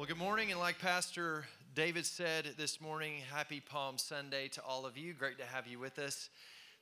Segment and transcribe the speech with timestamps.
[0.00, 4.86] Well, good morning, and like Pastor David said this morning, happy Palm Sunday to all
[4.86, 5.12] of you.
[5.12, 6.30] Great to have you with us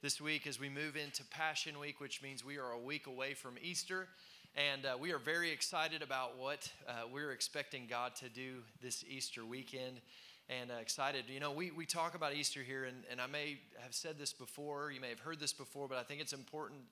[0.02, 3.34] this week as we move into Passion Week, which means we are a week away
[3.34, 4.06] from Easter.
[4.54, 9.04] And uh, we are very excited about what uh, we're expecting God to do this
[9.10, 10.00] Easter weekend.
[10.48, 11.24] And uh, excited.
[11.26, 14.32] You know, we, we talk about Easter here, and, and I may have said this
[14.32, 16.82] before, you may have heard this before, but I think it's important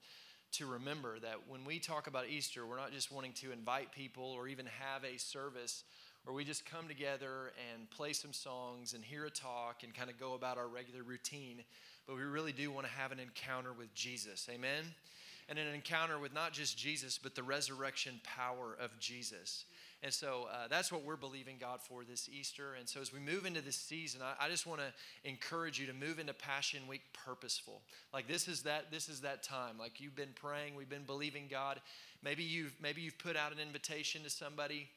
[0.53, 4.25] to remember that when we talk about Easter, we're not just wanting to invite people
[4.25, 5.85] or even have a service
[6.27, 10.11] where we just come together and play some songs and hear a talk and kind
[10.11, 11.63] of go about our regular routine.
[12.05, 14.49] But we really do want to have an encounter with Jesus.
[14.53, 14.83] Amen?
[15.49, 19.67] And an encounter with not just Jesus, but the resurrection power of Jesus.
[20.03, 22.75] And so uh, that's what we're believing God for this Easter.
[22.77, 25.87] And so as we move into this season, I, I just want to encourage you
[25.87, 27.83] to move into Passion Week purposeful.
[28.13, 29.79] Like this is that this is that time.
[29.79, 31.81] Like you've been praying, we've been believing God.
[32.21, 34.89] Maybe you've maybe you've put out an invitation to somebody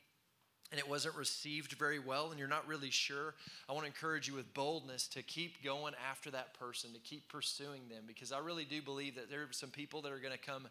[0.72, 3.34] and it wasn't received very well and you're not really sure,
[3.68, 7.28] I want to encourage you with boldness to keep going after that person, to keep
[7.28, 10.34] pursuing them, because I really do believe that there are some people that are going
[10.34, 10.68] to come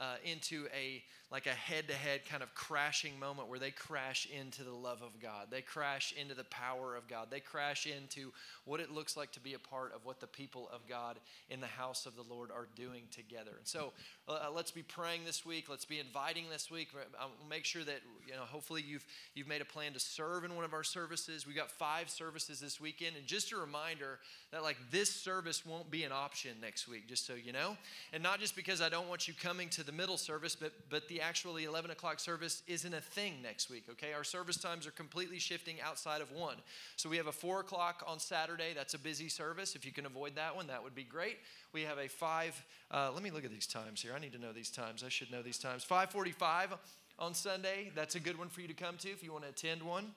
[0.00, 4.72] uh, into a like a head-to-head kind of crashing moment where they crash into the
[4.72, 5.46] love of God.
[5.50, 7.28] They crash into the power of God.
[7.30, 8.32] They crash into
[8.66, 11.18] what it looks like to be a part of what the people of God
[11.48, 13.52] in the house of the Lord are doing together.
[13.56, 13.94] And so,
[14.28, 15.70] uh, let's be praying this week.
[15.70, 16.88] Let's be inviting this week.
[17.18, 18.42] I'll make sure that you know.
[18.42, 21.46] Hopefully, you've you've made a plan to serve in one of our services.
[21.46, 24.18] We got five services this weekend, and just a reminder
[24.50, 27.08] that like this service won't be an option next week.
[27.08, 27.78] Just so you know,
[28.12, 31.08] and not just because I don't want you coming to the middle service, but but
[31.08, 34.12] the actually 11 o'clock service isn't a thing next week, okay?
[34.12, 36.56] Our service times are completely shifting outside of one.
[36.96, 38.72] So we have a 4 o'clock on Saturday.
[38.74, 39.74] That's a busy service.
[39.74, 41.38] If you can avoid that one, that would be great.
[41.72, 44.12] We have a 5, uh, let me look at these times here.
[44.14, 45.02] I need to know these times.
[45.04, 45.84] I should know these times.
[45.84, 46.74] 545
[47.18, 47.90] on Sunday.
[47.94, 50.12] That's a good one for you to come to if you want to attend one.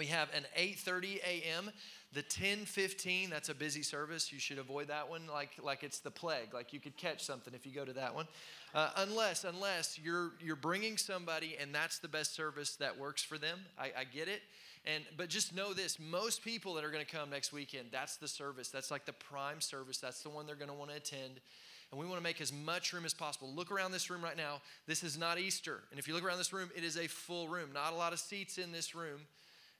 [0.00, 1.70] We have an 8:30 a.m.
[2.14, 4.32] The 10:15, that's a busy service.
[4.32, 6.54] You should avoid that one like like it's the plague.
[6.54, 8.26] Like you could catch something if you go to that one.
[8.74, 13.36] Uh, unless unless you're you're bringing somebody and that's the best service that works for
[13.36, 13.58] them.
[13.78, 14.40] I, I get it.
[14.86, 18.16] And but just know this: most people that are going to come next weekend, that's
[18.16, 18.70] the service.
[18.70, 19.98] That's like the prime service.
[19.98, 21.42] That's the one they're going to want to attend.
[21.90, 23.52] And we want to make as much room as possible.
[23.54, 24.62] Look around this room right now.
[24.86, 25.82] This is not Easter.
[25.90, 27.68] And if you look around this room, it is a full room.
[27.74, 29.20] Not a lot of seats in this room.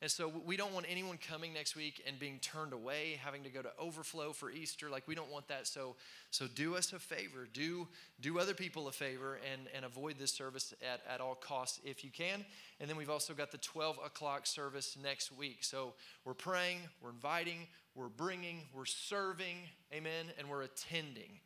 [0.02, 3.50] And so we don't want anyone coming next week and being turned away, having to
[3.50, 4.88] go to overflow for Easter.
[4.88, 5.66] Like we don't want that.
[5.66, 5.96] So
[6.30, 7.46] so do us a favor.
[7.52, 7.86] Do
[8.20, 12.02] do other people a favor and, and avoid this service at, at all costs if
[12.02, 12.46] you can.
[12.80, 15.64] And then we've also got the 12 o'clock service next week.
[15.64, 15.92] So
[16.24, 19.56] we're praying, we're inviting, we're bringing, we're serving,
[19.92, 21.40] amen, and we're attending.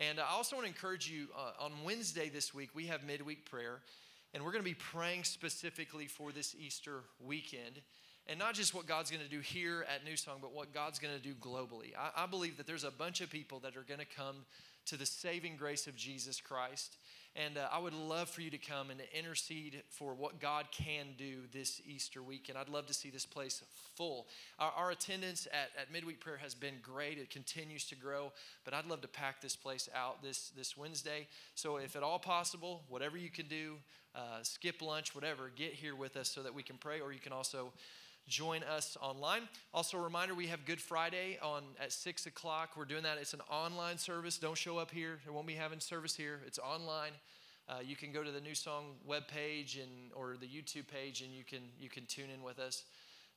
[0.00, 3.48] And I also want to encourage you uh, on Wednesday this week, we have midweek
[3.48, 3.82] prayer.
[4.32, 7.80] And we're going to be praying specifically for this Easter weekend.
[8.26, 10.98] And not just what God's going to do here at New Song, but what God's
[10.98, 11.92] going to do globally.
[11.98, 14.36] I, I believe that there's a bunch of people that are going to come
[14.86, 16.96] to the saving grace of Jesus Christ.
[17.36, 21.06] And uh, I would love for you to come and intercede for what God can
[21.16, 22.58] do this Easter weekend.
[22.58, 23.62] I'd love to see this place
[23.94, 24.26] full.
[24.58, 27.18] Our, our, attendance at, at midweek prayer has been great.
[27.18, 28.32] It continues to grow,
[28.64, 31.28] but I'd love to pack this place out this, this Wednesday.
[31.54, 33.76] So, if at all possible, whatever you can do,
[34.14, 37.20] uh, skip lunch, whatever, get here with us so that we can pray, or you
[37.20, 37.72] can also
[38.28, 39.42] join us online.
[39.74, 42.70] Also, a reminder we have Good Friday on at six o'clock.
[42.76, 43.18] We're doing that.
[43.18, 44.38] It's an online service.
[44.38, 45.18] Don't show up here.
[45.24, 46.40] There won't be having service here.
[46.46, 47.12] It's online.
[47.68, 51.32] Uh, you can go to the New Song webpage and or the YouTube page, and
[51.32, 52.84] you can you can tune in with us.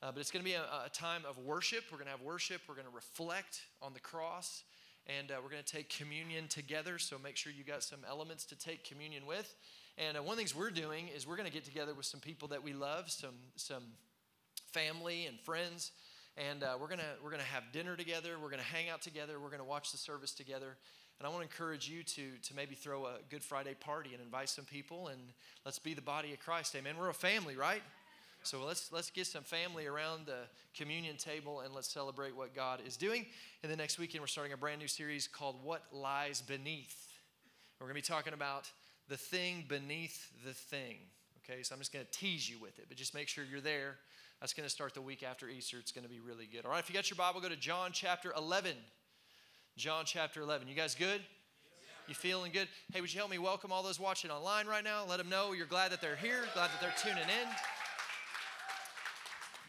[0.01, 1.83] Uh, but it's going to be a, a, time of worship.
[1.89, 2.61] We're going to have worship.
[2.67, 4.63] We're going to reflect on the cross,
[5.07, 6.97] and uh, we're going to take communion together.
[6.97, 9.55] So make sure you got some elements to take communion with.
[9.97, 12.05] And uh, one of the things we're doing is we're going to get together with
[12.05, 13.83] some people that we love, some some
[14.73, 15.91] family and friends,
[16.35, 18.37] and uh, we're gonna we're gonna have dinner together.
[18.41, 19.39] We're gonna hang out together.
[19.39, 20.77] We're gonna watch the service together.
[21.19, 24.21] And I want to encourage you to to maybe throw a Good Friday party and
[24.21, 25.21] invite some people, and
[25.63, 26.75] let's be the body of Christ.
[26.75, 26.95] Amen.
[26.99, 27.83] We're a family, right?
[28.41, 30.39] So let's let's get some family around the
[30.75, 33.25] communion table and let's celebrate what God is doing.
[33.61, 37.13] And the next weekend we're starting a brand new series called What Lies Beneath.
[37.79, 38.69] We're going to be talking about
[39.07, 40.97] the thing beneath the thing.
[41.49, 43.59] Okay, so I'm just going to tease you with it, but just make sure you're
[43.59, 43.95] there
[44.39, 45.77] that's going to start the week after Easter.
[45.77, 46.63] It's going to be really good.
[46.63, 48.75] All right, if you got your Bible, go to John chapter 11.
[49.75, 50.69] John chapter 11.
[50.69, 51.19] You guys good?
[52.07, 52.69] You feeling good?
[52.93, 55.05] Hey, would you help me welcome all those watching online right now?
[55.05, 57.47] Let them know you're glad that they're here, glad that they're tuning in.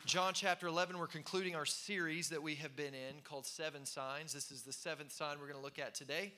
[0.06, 4.32] John chapter 11, we're concluding our series that we have been in called Seven Signs.
[4.32, 6.34] This is the seventh sign we're going to look at today.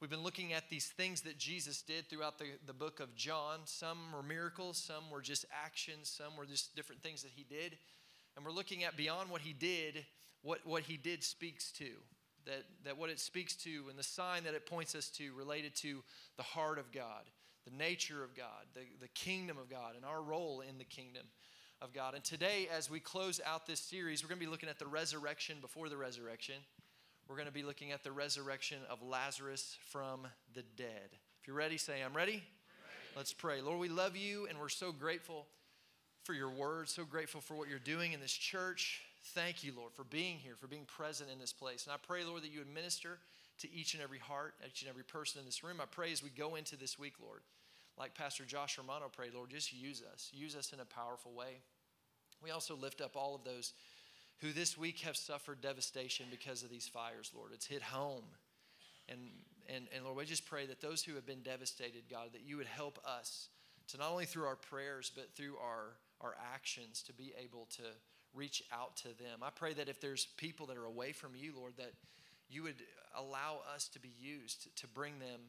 [0.00, 3.60] We've been looking at these things that Jesus did throughout the, the book of John.
[3.64, 7.76] Some were miracles, some were just actions, some were just different things that he did.
[8.36, 10.06] And we're looking at beyond what he did,
[10.42, 11.88] what, what he did speaks to.
[12.46, 15.74] That, that what it speaks to and the sign that it points us to related
[15.76, 16.02] to
[16.36, 17.24] the heart of God,
[17.68, 21.24] the nature of God, the, the kingdom of God, and our role in the kingdom
[21.82, 22.14] of God.
[22.14, 24.86] And today, as we close out this series, we're going to be looking at the
[24.86, 26.54] resurrection before the resurrection.
[27.28, 31.10] We're going to be looking at the resurrection of Lazarus from the dead.
[31.42, 32.32] If you're ready, say, I'm ready.
[32.32, 32.42] ready.
[33.14, 33.60] Let's pray.
[33.60, 35.46] Lord, we love you and we're so grateful
[36.24, 39.02] for your word, so grateful for what you're doing in this church.
[39.34, 41.84] Thank you, Lord, for being here, for being present in this place.
[41.84, 43.18] And I pray, Lord, that you would minister
[43.58, 45.80] to each and every heart, each and every person in this room.
[45.82, 47.40] I pray as we go into this week, Lord,
[47.98, 50.30] like Pastor Josh Romano prayed, Lord, just use us.
[50.32, 51.60] Use us in a powerful way.
[52.42, 53.74] We also lift up all of those
[54.40, 57.50] who this week have suffered devastation because of these fires, Lord.
[57.52, 58.24] It's hit home.
[59.08, 59.20] And,
[59.68, 62.56] and, and Lord, we just pray that those who have been devastated, God, that you
[62.56, 63.48] would help us
[63.88, 67.82] to not only through our prayers, but through our, our actions to be able to
[68.34, 69.40] reach out to them.
[69.42, 71.92] I pray that if there's people that are away from you, Lord, that
[72.48, 72.82] you would
[73.16, 75.40] allow us to be used to bring them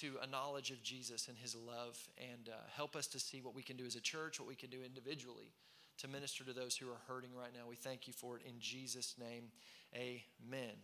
[0.00, 3.54] to a knowledge of Jesus and his love and uh, help us to see what
[3.54, 5.52] we can do as a church, what we can do individually
[5.98, 7.68] to minister to those who are hurting right now.
[7.68, 9.44] We thank you for it in Jesus' name.
[9.94, 10.74] Amen.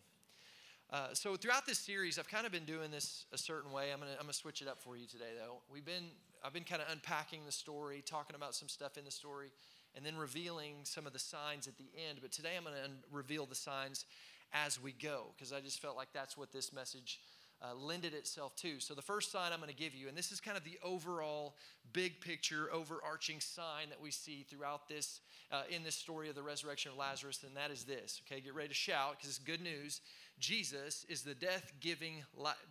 [0.91, 3.93] Uh, so throughout this series, I've kind of been doing this a certain way.
[3.93, 5.59] I'm gonna, I'm gonna switch it up for you today, though.
[5.73, 6.05] We've been,
[6.45, 9.51] I've been kind of unpacking the story, talking about some stuff in the story,
[9.97, 12.19] and then revealing some of the signs at the end.
[12.21, 14.05] But today, I'm gonna un- reveal the signs
[14.53, 17.21] as we go, because I just felt like that's what this message
[17.63, 18.81] uh, lended itself to.
[18.81, 20.79] So, the first sign I'm going to give you, and this is kind of the
[20.83, 21.57] overall
[21.93, 25.21] big picture, overarching sign that we see throughout this,
[25.53, 28.21] uh, in this story of the resurrection of Lazarus, and that is this.
[28.27, 30.01] Okay, get ready to shout because it's good news.
[30.39, 32.25] Jesus is the death giving,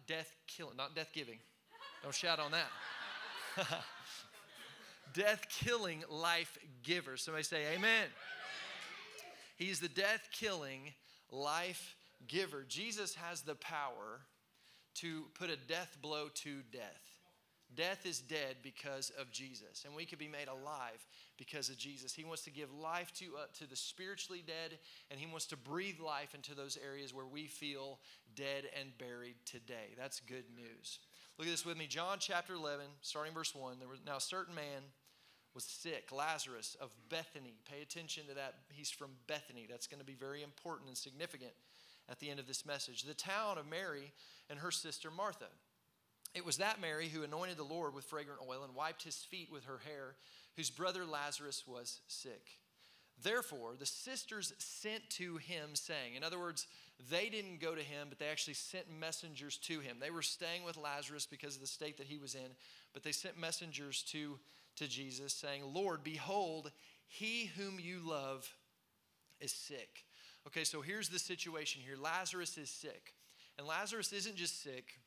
[0.08, 1.40] death killing, not death giving.
[2.04, 3.68] Don't shout on that.
[5.14, 7.18] death killing life giver.
[7.18, 8.08] Somebody say, Amen.
[9.56, 10.94] He's the death killing
[11.32, 11.96] life
[12.28, 12.66] giver.
[12.68, 14.22] Jesus has the power
[14.96, 17.14] to put a death blow to death.
[17.76, 21.08] Death is dead because of Jesus, and we could be made alive
[21.38, 22.14] because of Jesus.
[22.14, 24.78] He wants to give life to, uh, to the spiritually dead,
[25.10, 28.00] and He wants to breathe life into those areas where we feel
[28.36, 29.96] dead and buried today.
[29.98, 31.00] That's good news.
[31.40, 31.88] Look at this with me.
[31.88, 33.80] John chapter 11, starting verse 1.
[33.80, 34.84] There was now a certain man
[35.56, 37.56] was sick, Lazarus of Bethany.
[37.70, 38.56] Pay attention to that.
[38.72, 39.68] He's from Bethany.
[39.70, 41.52] That's going to be very important and significant
[42.10, 43.04] at the end of this message.
[43.04, 44.12] The town of Mary
[44.50, 45.48] and her sister Martha.
[46.36, 49.52] It was that Mary who anointed the Lord with fragrant oil and wiped his feet
[49.52, 50.16] with her hair,
[50.56, 52.60] whose brother Lazarus was sick.
[53.22, 56.66] Therefore, the sisters sent to him, saying, In other words,
[57.12, 59.98] they didn't go to him, but they actually sent messengers to him.
[60.00, 62.52] They were staying with Lazarus because of the state that he was in,
[62.94, 64.40] but they sent messengers to,
[64.78, 66.72] to Jesus, saying, Lord, behold,
[67.06, 68.52] he whom you love
[69.40, 70.06] is sick.
[70.48, 73.14] Okay, so here's the situation here Lazarus is sick.
[73.58, 75.00] And Lazarus isn't just sick,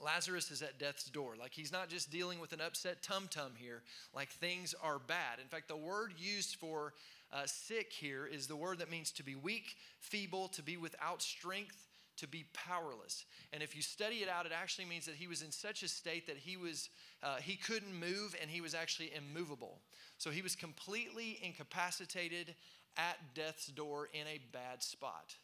[0.00, 1.34] Lazarus is at death's door.
[1.38, 3.82] Like he's not just dealing with an upset tum tum here,
[4.14, 5.38] like things are bad.
[5.42, 6.94] In fact, the word used for
[7.32, 11.20] uh, sick here is the word that means to be weak, feeble, to be without
[11.20, 13.24] strength, to be powerless.
[13.52, 15.88] And if you study it out, it actually means that he was in such a
[15.88, 16.88] state that he was
[17.22, 19.80] uh, he couldn't move and he was actually immovable.
[20.18, 22.54] So he was completely incapacitated
[22.98, 25.36] at death's door in a bad spot.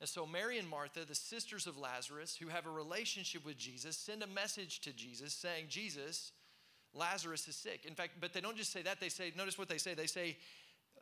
[0.00, 3.96] And so Mary and Martha, the sisters of Lazarus, who have a relationship with Jesus,
[3.96, 6.32] send a message to Jesus saying, Jesus,
[6.94, 7.84] Lazarus is sick.
[7.84, 9.94] In fact, but they don't just say that, they say, notice what they say.
[9.94, 10.36] They say,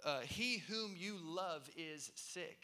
[0.04, 2.58] uh, He whom you love is sick.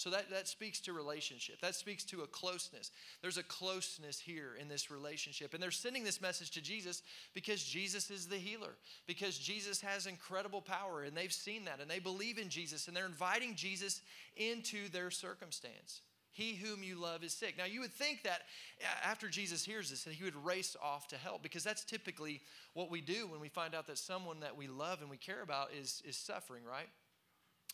[0.00, 1.60] So that, that speaks to relationship.
[1.60, 2.90] That speaks to a closeness.
[3.20, 5.52] There's a closeness here in this relationship.
[5.52, 7.02] And they're sending this message to Jesus
[7.34, 11.90] because Jesus is the healer, because Jesus has incredible power, and they've seen that, and
[11.90, 14.00] they believe in Jesus, and they're inviting Jesus
[14.38, 16.00] into their circumstance.
[16.32, 17.58] He whom you love is sick.
[17.58, 18.40] Now, you would think that
[18.80, 22.40] uh, after Jesus hears this, that he would race off to help because that's typically
[22.72, 25.42] what we do when we find out that someone that we love and we care
[25.42, 26.88] about is, is suffering, right?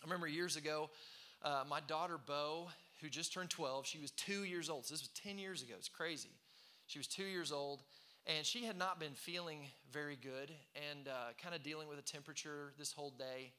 [0.03, 0.91] I remember years ago,
[1.47, 2.69] uh, my daughter, Bo,
[3.01, 4.85] who just turned 12, she was two years old.
[4.85, 5.75] So this was 10 years ago.
[5.79, 6.31] It's crazy.
[6.87, 7.83] She was two years old,
[8.27, 9.61] and she had not been feeling
[9.93, 10.51] very good
[10.91, 13.53] and uh, kind of dealing with a temperature this whole day.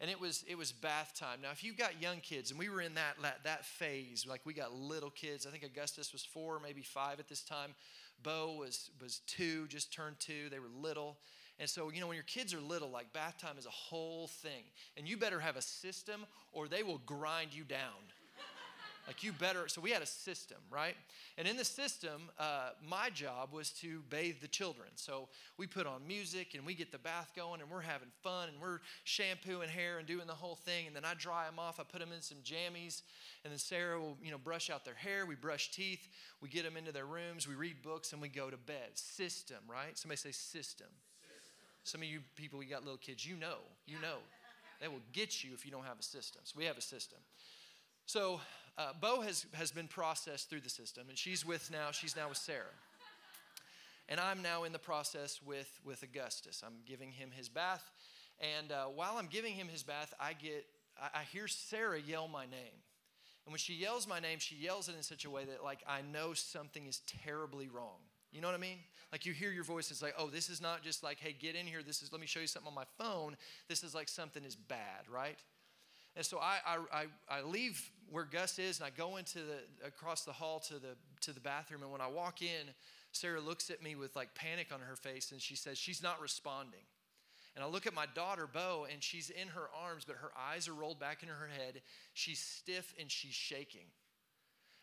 [0.00, 1.38] And it was it was bath time.
[1.40, 4.40] Now, if you've got young kids, and we were in that, that that phase, like
[4.44, 5.46] we got little kids.
[5.46, 7.74] I think Augustus was four, maybe five at this time.
[8.22, 10.48] Bo was was two, just turned two.
[10.50, 11.18] They were little.
[11.60, 14.26] And so, you know, when your kids are little, like bath time is a whole
[14.26, 14.64] thing.
[14.96, 17.92] And you better have a system or they will grind you down.
[19.06, 19.68] Like you better.
[19.68, 20.96] So we had a system, right?
[21.36, 24.88] And in the system, uh, my job was to bathe the children.
[24.94, 28.48] So we put on music and we get the bath going and we're having fun
[28.48, 30.86] and we're shampooing hair and doing the whole thing.
[30.86, 31.78] And then I dry them off.
[31.78, 33.02] I put them in some jammies.
[33.44, 35.26] And then Sarah will, you know, brush out their hair.
[35.26, 36.08] We brush teeth.
[36.40, 37.46] We get them into their rooms.
[37.46, 38.94] We read books and we go to bed.
[38.94, 39.98] System, right?
[39.98, 40.88] Somebody say system.
[41.84, 44.16] Some of you people, we got little kids, you know, you know.
[44.80, 46.42] They will get you if you don't have a system.
[46.44, 47.18] So we have a system.
[48.06, 48.40] So
[48.76, 52.28] uh, Bo has, has been processed through the system, and she's with now, she's now
[52.28, 52.74] with Sarah.
[54.08, 56.62] And I'm now in the process with, with Augustus.
[56.66, 57.90] I'm giving him his bath.
[58.58, 60.66] And uh, while I'm giving him his bath, I get,
[61.00, 62.82] I, I hear Sarah yell my name.
[63.46, 65.80] And when she yells my name, she yells it in such a way that like
[65.86, 68.00] I know something is terribly wrong.
[68.34, 68.78] You know what I mean?
[69.12, 71.54] Like you hear your voice, it's like, oh, this is not just like, hey, get
[71.54, 71.84] in here.
[71.86, 73.36] This is, let me show you something on my phone.
[73.68, 75.38] This is like something is bad, right?
[76.16, 76.58] And so I,
[76.92, 80.74] I, I, leave where Gus is and I go into the, across the hall to
[80.74, 81.82] the, to the bathroom.
[81.82, 82.66] And when I walk in,
[83.12, 86.20] Sarah looks at me with like panic on her face and she says, she's not
[86.20, 86.82] responding.
[87.54, 90.66] And I look at my daughter, Bo, and she's in her arms, but her eyes
[90.66, 91.82] are rolled back in her head.
[92.12, 93.86] She's stiff and she's shaking.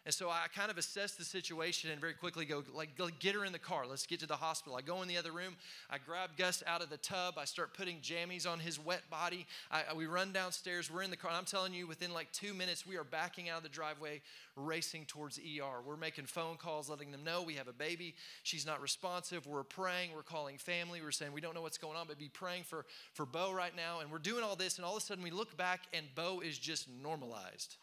[0.03, 2.89] And so I kind of assess the situation and very quickly go, like,
[3.19, 3.85] get her in the car.
[3.87, 4.75] Let's get to the hospital.
[4.75, 5.55] I go in the other room.
[5.91, 7.35] I grab Gus out of the tub.
[7.37, 9.45] I start putting jammies on his wet body.
[9.69, 10.89] I, we run downstairs.
[10.89, 11.29] We're in the car.
[11.31, 14.21] I'm telling you, within like two minutes, we are backing out of the driveway,
[14.55, 15.81] racing towards ER.
[15.85, 18.15] We're making phone calls, letting them know we have a baby.
[18.41, 19.45] She's not responsive.
[19.45, 20.11] We're praying.
[20.15, 21.01] We're calling family.
[21.03, 23.75] We're saying we don't know what's going on, but be praying for, for Bo right
[23.75, 23.99] now.
[23.99, 24.77] And we're doing all this.
[24.77, 27.75] And all of a sudden, we look back, and Bo is just normalized.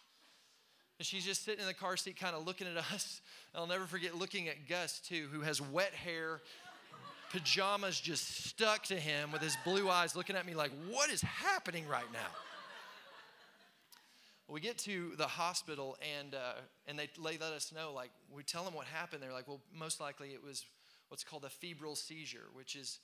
[0.99, 3.21] And she's just sitting in the car seat, kind of looking at us.
[3.55, 6.41] I'll never forget looking at Gus, too, who has wet hair,
[7.31, 11.23] pajamas just stuck to him with his blue eyes, looking at me like, What is
[11.23, 12.29] happening right now?
[14.49, 16.55] we get to the hospital and uh,
[16.87, 19.61] and they, they let us know like we tell them what happened they're like well
[19.75, 20.65] most likely it was
[21.09, 22.99] what's called a febrile seizure which is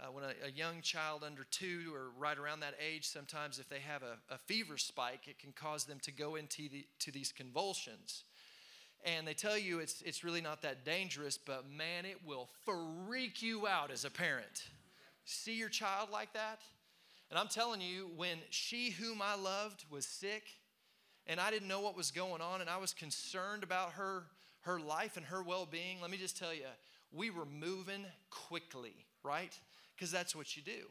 [0.00, 3.68] uh, when a, a, young child under two or right around that age, sometimes if
[3.68, 7.10] they have a, a fever spike, it can cause them to go into the, to
[7.10, 8.24] these convulsions.
[9.04, 13.42] And they tell you it's, it's really not that dangerous, but man, it will freak
[13.42, 14.68] you out as a parent.
[15.24, 16.60] See your child like that?
[17.30, 20.42] And I'm telling you, when she whom I loved was sick,
[21.26, 24.24] and I didn't know what was going on, and I was concerned about her,
[24.62, 26.64] her life and her well being, let me just tell you,
[27.12, 29.56] we were moving quickly, right?
[30.00, 30.88] Because that's what you do.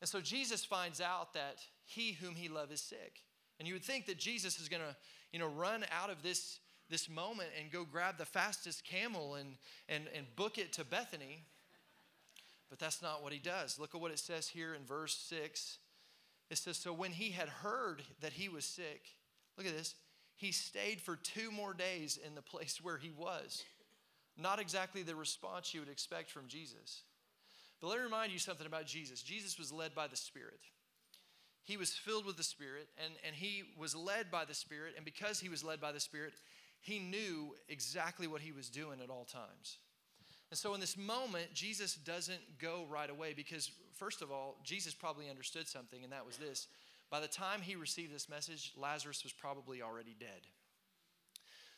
[0.00, 3.22] And so Jesus finds out that he whom he loves is sick.
[3.58, 4.94] And you would think that Jesus is going to,
[5.32, 9.56] you know, run out of this, this moment and go grab the fastest camel and,
[9.88, 11.42] and, and book it to Bethany.
[12.70, 13.80] But that's not what he does.
[13.80, 15.78] Look at what it says here in verse 6.
[16.50, 19.02] It says, So when he had heard that he was sick,
[19.58, 19.96] look at this,
[20.36, 23.64] he stayed for two more days in the place where he was.
[24.38, 27.02] Not exactly the response you would expect from Jesus.
[27.80, 29.22] But let me remind you something about Jesus.
[29.22, 30.60] Jesus was led by the Spirit.
[31.64, 34.94] He was filled with the Spirit, and, and he was led by the Spirit.
[34.96, 36.34] And because he was led by the Spirit,
[36.80, 39.78] he knew exactly what he was doing at all times.
[40.50, 44.94] And so in this moment, Jesus doesn't go right away because, first of all, Jesus
[44.94, 46.66] probably understood something, and that was this.
[47.08, 50.46] By the time he received this message, Lazarus was probably already dead.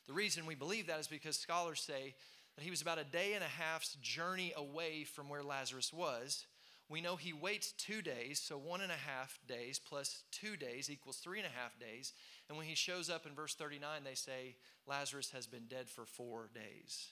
[0.06, 2.14] The reason we believe that is because scholars say
[2.56, 6.46] that he was about a day and a half's journey away from where Lazarus was.
[6.88, 10.90] We know he waits two days, so one and a half days plus two days
[10.90, 12.12] equals three and a half days.
[12.48, 14.56] And when he shows up in verse 39, they say
[14.86, 17.08] Lazarus has been dead for four days.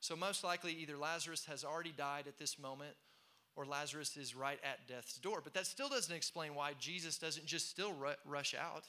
[0.00, 2.94] So, most likely, either Lazarus has already died at this moment
[3.56, 5.40] or Lazarus is right at death's door.
[5.42, 7.92] But that still doesn't explain why Jesus doesn't just still
[8.24, 8.84] rush out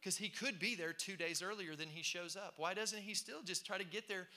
[0.00, 2.54] because he could be there two days earlier than he shows up.
[2.56, 4.28] Why doesn't he still just try to get there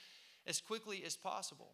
[0.48, 1.72] as quickly as possible?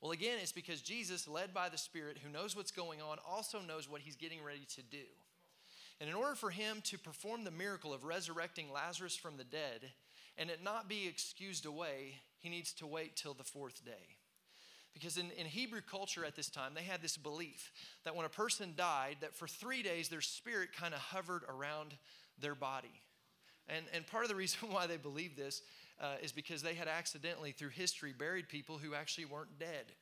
[0.00, 3.60] Well, again, it's because Jesus, led by the Spirit, who knows what's going on, also
[3.60, 5.06] knows what he's getting ready to do.
[6.00, 9.90] And in order for him to perform the miracle of resurrecting Lazarus from the dead
[10.36, 14.16] and it not be excused away, he needs to wait till the fourth day.
[14.92, 17.70] Because in, in Hebrew culture at this time, they had this belief
[18.04, 21.94] that when a person died, that for three days their spirit kind of hovered around
[22.38, 23.02] their body.
[23.68, 25.62] And, and part of the reason why they believed this
[26.00, 29.86] uh, is because they had accidentally, through history, buried people who actually weren't dead.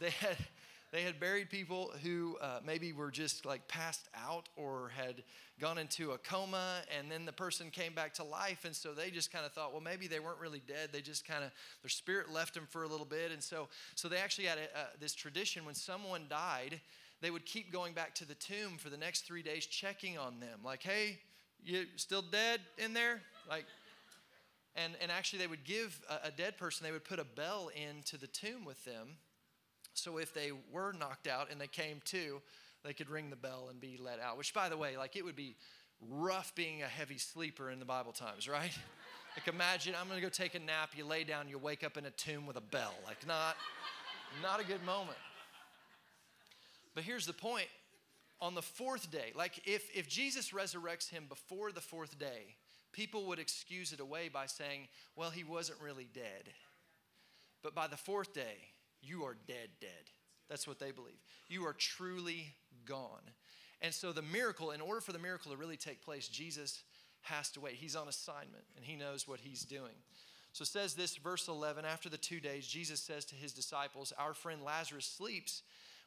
[0.00, 0.36] They had,
[0.94, 5.22] they had buried people who uh, maybe were just like passed out or had
[5.60, 8.64] gone into a coma, and then the person came back to life.
[8.64, 10.90] And so they just kind of thought, well, maybe they weren't really dead.
[10.92, 11.50] They just kind of,
[11.82, 13.32] their spirit left them for a little bit.
[13.32, 16.80] And so, so they actually had a, this tradition when someone died,
[17.20, 20.38] they would keep going back to the tomb for the next three days, checking on
[20.38, 20.60] them.
[20.64, 21.18] Like, hey,
[21.64, 23.20] you still dead in there?
[23.48, 23.64] Like,
[24.76, 27.70] and, and actually, they would give a, a dead person, they would put a bell
[27.74, 29.16] into the tomb with them.
[29.94, 32.42] So if they were knocked out and they came to,
[32.84, 34.36] they could ring the bell and be let out.
[34.36, 35.54] Which, by the way, like it would be
[36.10, 38.72] rough being a heavy sleeper in the Bible times, right?
[39.36, 42.06] Like imagine I'm gonna go take a nap, you lay down, you wake up in
[42.06, 42.94] a tomb with a bell.
[43.04, 43.56] Like not,
[44.40, 45.18] not a good moment.
[46.94, 47.66] But here's the point.
[48.40, 52.54] On the fourth day, like if, if Jesus resurrects him before the fourth day,
[52.94, 56.48] people would excuse it away by saying, well, he wasn't really dead.
[57.62, 58.68] But by the fourth day,
[59.02, 59.90] you are dead, dead.
[60.48, 61.20] That's what they believe.
[61.48, 62.54] You are truly
[62.86, 63.22] gone.
[63.82, 66.84] And so the miracle, in order for the miracle to really take place, Jesus
[67.22, 67.74] has to wait.
[67.74, 69.94] He's on assignment and he knows what he's doing.
[70.52, 74.12] So it says this, verse 11 After the two days, Jesus says to his disciples,
[74.16, 75.62] Our friend Lazarus sleeps,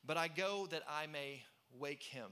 [0.05, 1.43] but I go that I may
[1.77, 2.29] wake him.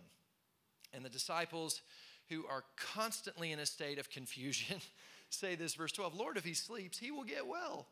[0.93, 1.81] And the disciples,
[2.29, 4.77] who are constantly in a state of confusion,
[5.29, 7.87] say this, verse 12 Lord, if he sleeps, he will get well.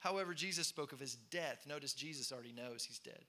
[0.00, 1.64] However, Jesus spoke of his death.
[1.68, 3.24] Notice Jesus already knows he's dead.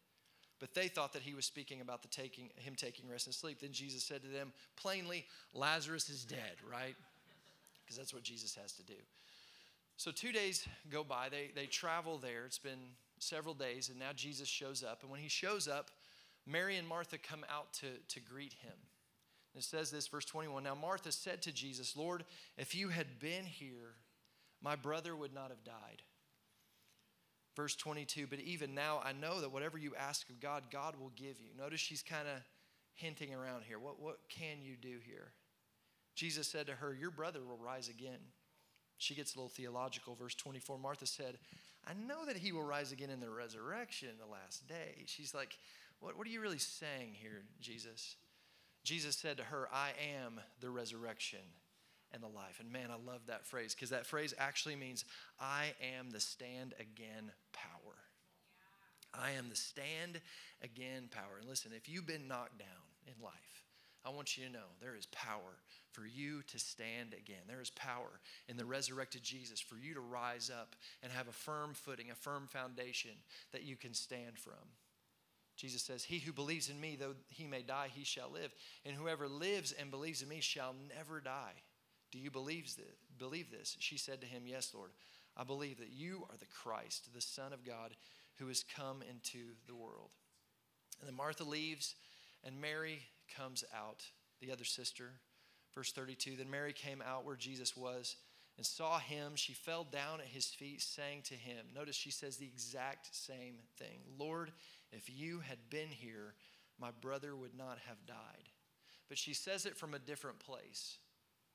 [0.60, 3.62] But they thought that he was speaking about the taking, him taking rest and sleep.
[3.62, 6.96] Then Jesus said to them plainly, Lazarus is dead, right?
[7.84, 8.94] Because that's what Jesus has to do.
[9.98, 11.28] So two days go by.
[11.30, 12.46] They, they travel there.
[12.46, 15.02] It's been several days, and now Jesus shows up.
[15.02, 15.90] And when he shows up,
[16.46, 18.76] Mary and Martha come out to, to greet him.
[19.60, 22.24] It says this, verse 21 Now Martha said to Jesus, Lord,
[22.58, 23.96] if you had been here,
[24.64, 26.02] my brother would not have died.
[27.58, 31.12] Verse 22, but even now I know that whatever you ask of God, God will
[31.18, 31.50] give you.
[31.58, 32.42] Notice she's kind of
[32.94, 33.78] hinting around here.
[33.78, 35.34] What, what can you do here?
[36.16, 38.20] Jesus said to her, Your brother will rise again.
[38.98, 40.16] She gets a little theological.
[40.16, 41.38] Verse 24, Martha said,
[41.86, 45.04] I know that he will rise again in the resurrection in the last day.
[45.08, 45.58] She's like,
[46.00, 48.16] What, what are you really saying here, Jesus?
[48.84, 51.40] Jesus said to her, I am the resurrection
[52.14, 52.60] and the life.
[52.60, 55.06] And man, I love that phrase because that phrase actually means
[55.40, 57.96] I am the stand again power.
[59.14, 60.22] I am the stand
[60.64, 61.38] again power.
[61.40, 62.68] And listen, if you've been knocked down
[63.08, 63.64] in life,
[64.06, 65.60] I want you to know there is power
[65.92, 67.44] for you to stand again.
[67.48, 71.34] There is power in the resurrected Jesus for you to rise up and have a
[71.34, 73.12] firm footing, a firm foundation
[73.52, 74.54] that you can stand from.
[75.60, 78.54] Jesus says, He who believes in me, though he may die, he shall live.
[78.86, 81.54] And whoever lives and believes in me shall never die.
[82.12, 82.76] Do you believe
[83.52, 83.76] this?
[83.80, 84.92] She said to him, Yes, Lord.
[85.36, 87.96] I believe that you are the Christ, the Son of God,
[88.38, 90.10] who has come into the world.
[91.00, 91.96] And then Martha leaves,
[92.44, 93.02] and Mary
[93.38, 94.04] comes out,
[94.42, 95.12] the other sister.
[95.76, 98.16] Verse 32 Then Mary came out where Jesus was
[98.58, 99.34] and saw him.
[99.36, 103.56] She fell down at his feet, saying to him, Notice she says the exact same
[103.78, 104.52] thing Lord,
[104.92, 106.34] if you had been here,
[106.80, 108.50] my brother would not have died.
[109.08, 110.98] But she says it from a different place.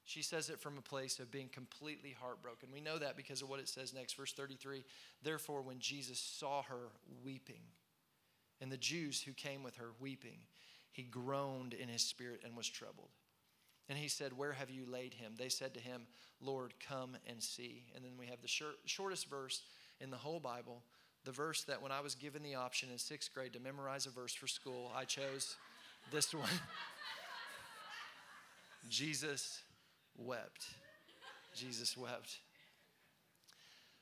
[0.04, 2.68] She says it from a place of being completely heartbroken.
[2.72, 4.84] We know that because of what it says next, verse 33.
[5.22, 6.90] Therefore, when Jesus saw her
[7.24, 7.62] weeping,
[8.60, 10.38] and the Jews who came with her weeping,
[10.92, 13.10] he groaned in his spirit and was troubled.
[13.88, 15.34] And he said, Where have you laid him?
[15.36, 16.06] They said to him,
[16.40, 17.84] Lord, come and see.
[17.94, 19.62] And then we have the short, shortest verse
[20.00, 20.82] in the whole Bible,
[21.24, 24.10] the verse that when I was given the option in sixth grade to memorize a
[24.10, 25.56] verse for school, I chose
[26.12, 26.48] this one
[28.88, 29.62] Jesus
[30.16, 30.66] wept.
[31.54, 32.38] Jesus wept.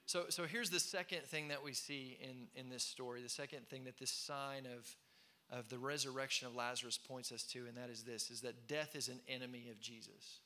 [0.06, 3.68] So, so here's the second thing that we see in, in this story, the second
[3.68, 4.96] thing that this sign of,
[5.56, 8.96] of the resurrection of Lazarus points us to, and that is this, is that death
[8.96, 10.40] is an enemy of Jesus.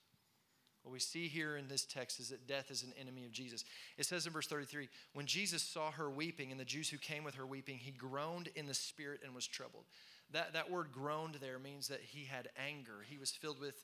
[0.87, 3.65] What we see here in this text is that death is an enemy of Jesus.
[3.99, 7.25] It says in verse 33 When Jesus saw her weeping and the Jews who came
[7.25, 9.83] with her weeping, he groaned in the spirit and was troubled.
[10.31, 13.05] That, that word groaned there means that he had anger.
[13.05, 13.75] He was filled with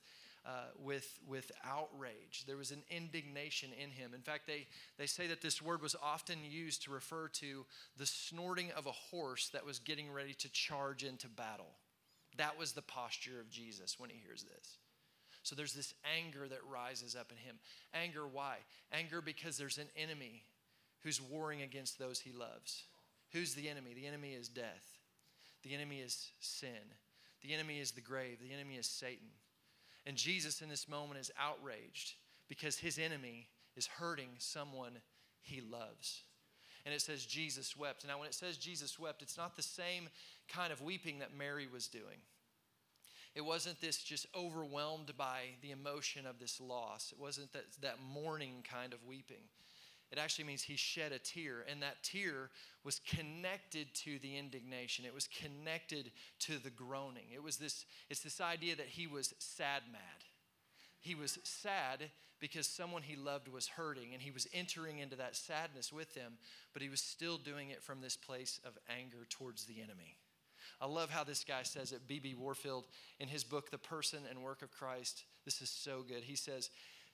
[0.46, 2.44] uh, with, with outrage.
[2.46, 4.12] There was an indignation in him.
[4.14, 4.66] In fact, they,
[4.98, 7.64] they say that this word was often used to refer to
[7.96, 11.74] the snorting of a horse that was getting ready to charge into battle.
[12.38, 14.78] That was the posture of Jesus when he hears this.
[15.42, 17.56] So there's this anger that rises up in him.
[17.94, 18.56] Anger, why?
[18.92, 20.44] Anger because there's an enemy
[21.02, 22.84] who's warring against those he loves.
[23.32, 23.94] Who's the enemy?
[23.94, 24.98] The enemy is death.
[25.64, 26.94] The enemy is sin.
[27.42, 28.38] The enemy is the grave.
[28.40, 29.28] The enemy is Satan.
[30.06, 32.14] And Jesus in this moment is outraged
[32.48, 34.92] because his enemy is hurting someone
[35.40, 36.22] he loves.
[36.84, 38.06] And it says Jesus wept.
[38.06, 40.08] Now, when it says Jesus wept, it's not the same
[40.48, 42.18] kind of weeping that Mary was doing.
[43.34, 47.12] It wasn't this just overwhelmed by the emotion of this loss.
[47.12, 49.44] It wasn't that, that mourning kind of weeping.
[50.10, 52.50] It actually means he shed a tear, and that tear
[52.84, 55.06] was connected to the indignation.
[55.06, 57.28] It was connected to the groaning.
[57.32, 60.24] It was this, it's this idea that he was sad mad,
[61.00, 65.36] he was sad because someone he loved was hurting and he was entering into that
[65.36, 66.32] sadness with them,
[66.72, 70.16] but he was still doing it from this place of anger towards the enemy.
[70.82, 72.34] I love how this guy says it, B.B.
[72.34, 72.88] Warfield,
[73.20, 75.22] in his book, The Person and Work of Christ.
[75.44, 76.24] This is so good.
[76.24, 76.70] He says,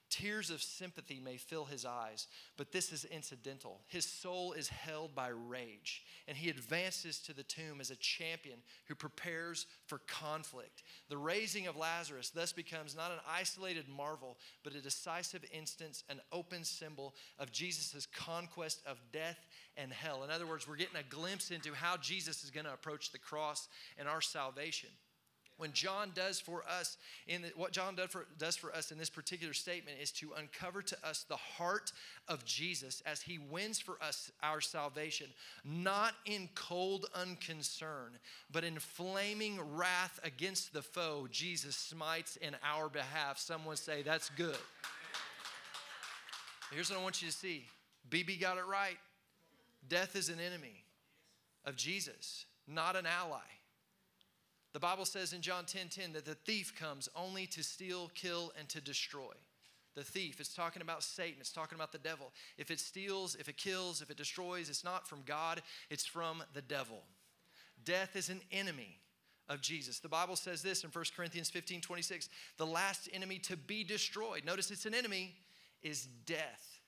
[0.09, 3.81] Tears of sympathy may fill his eyes, but this is incidental.
[3.87, 8.57] His soul is held by rage, and he advances to the tomb as a champion
[8.87, 10.81] who prepares for conflict.
[11.09, 16.21] The raising of Lazarus thus becomes not an isolated marvel, but a decisive instance, an
[16.31, 19.45] open symbol of Jesus' conquest of death
[19.77, 20.23] and hell.
[20.23, 23.19] In other words, we're getting a glimpse into how Jesus is going to approach the
[23.19, 23.67] cross
[23.97, 24.89] and our salvation
[25.59, 28.97] when John does for us in the, what John does for, does for us in
[28.97, 31.91] this particular statement is to uncover to us the heart
[32.29, 35.27] of Jesus as he wins for us our salvation,
[35.65, 38.17] not in cold unconcern,
[38.51, 41.27] but in flaming wrath against the foe.
[41.29, 43.37] Jesus smites in our behalf.
[43.37, 44.57] Someone say that's good.
[46.71, 47.65] Here's what I want you to see.
[48.09, 48.97] BB got it right.
[49.89, 50.85] Death is an enemy
[51.65, 53.39] of Jesus, not an ally.
[54.73, 58.09] The Bible says in John 10:10 10, 10, that the thief comes only to steal,
[58.13, 59.33] kill, and to destroy.
[59.95, 62.31] The thief, it's talking about Satan, it's talking about the devil.
[62.57, 66.43] If it steals, if it kills, if it destroys, it's not from God, it's from
[66.53, 67.03] the devil.
[67.83, 68.99] Death is an enemy
[69.49, 69.99] of Jesus.
[69.99, 74.45] The Bible says this in 1 Corinthians 15 26 the last enemy to be destroyed.
[74.45, 75.35] Notice it's an enemy,
[75.81, 76.79] is death.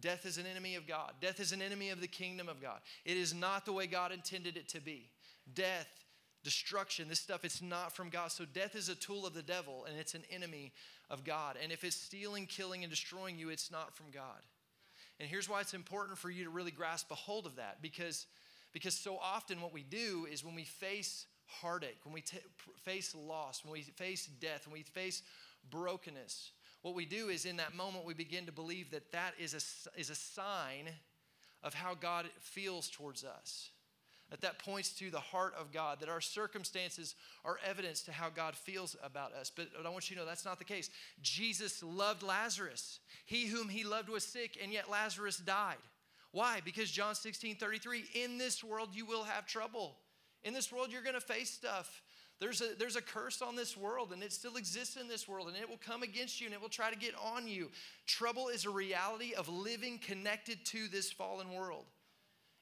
[0.00, 1.12] Death is an enemy of God.
[1.20, 2.80] Death is an enemy of the kingdom of God.
[3.04, 5.10] It is not the way God intended it to be.
[5.54, 5.88] Death
[6.48, 8.32] destruction, this stuff, it's not from God.
[8.32, 10.72] So death is a tool of the devil and it's an enemy
[11.10, 11.56] of God.
[11.62, 14.40] And if it's stealing, killing, and destroying you, it's not from God.
[15.20, 18.24] And here's why it's important for you to really grasp a hold of that because,
[18.72, 22.38] because so often what we do is when we face heartache, when we t-
[22.82, 25.20] face loss, when we face death, when we face
[25.70, 29.52] brokenness, what we do is in that moment we begin to believe that that is
[29.52, 30.88] a, is a sign
[31.62, 33.68] of how God feels towards us
[34.30, 37.14] that that points to the heart of God, that our circumstances
[37.44, 39.50] are evidence to how God feels about us.
[39.54, 40.90] But I want you to know that's not the case.
[41.22, 43.00] Jesus loved Lazarus.
[43.24, 45.76] He whom he loved was sick, and yet Lazarus died.
[46.32, 46.60] Why?
[46.64, 49.96] Because John 16 33, in this world you will have trouble.
[50.44, 52.02] In this world you're going to face stuff.
[52.40, 55.48] There's a, there's a curse on this world, and it still exists in this world,
[55.48, 57.68] and it will come against you and it will try to get on you.
[58.06, 61.86] Trouble is a reality of living connected to this fallen world.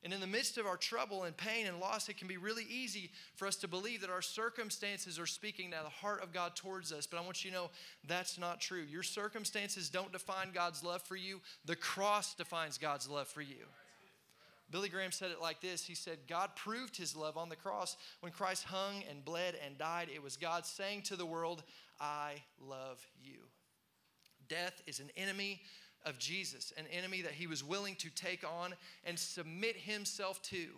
[0.05, 2.65] And in the midst of our trouble and pain and loss, it can be really
[2.71, 6.55] easy for us to believe that our circumstances are speaking to the heart of God
[6.55, 7.07] towards us.
[7.07, 7.71] But I want you to know
[8.07, 8.83] that's not true.
[8.83, 13.67] Your circumstances don't define God's love for you, the cross defines God's love for you.
[14.71, 17.97] Billy Graham said it like this He said, God proved his love on the cross.
[18.21, 21.63] When Christ hung and bled and died, it was God saying to the world,
[22.01, 23.39] I love you.
[24.49, 25.63] Death is an enemy
[26.07, 30.69] of Jesus, an enemy that he was willing to take on and submit himself to.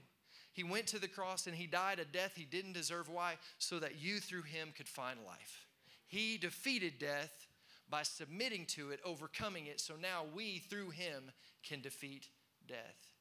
[0.52, 3.08] He went to the cross and he died a death he didn't deserve.
[3.08, 3.36] Why?
[3.58, 5.66] So that you through him could find life.
[6.08, 7.46] He defeated death
[7.90, 11.30] by submitting to it, overcoming it, so now we through him
[11.62, 12.28] can defeat
[12.66, 13.12] death.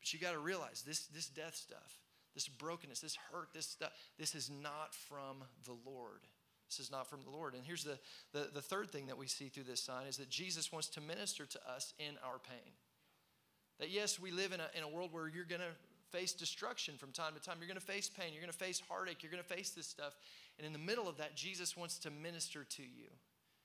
[0.00, 1.98] But you got to realize this, this death stuff,
[2.34, 6.20] this brokenness, this hurt, this stuff, this is not from the Lord.
[6.68, 7.54] This is not from the Lord.
[7.54, 7.98] And here's the,
[8.32, 11.00] the, the third thing that we see through this sign is that Jesus wants to
[11.00, 12.72] minister to us in our pain.
[13.80, 16.96] That yes, we live in a, in a world where you're going to face destruction
[16.96, 17.56] from time to time.
[17.60, 18.32] You're going to face pain.
[18.32, 19.22] You're going to face heartache.
[19.22, 20.14] You're going to face this stuff.
[20.58, 23.08] And in the middle of that, Jesus wants to minister to you.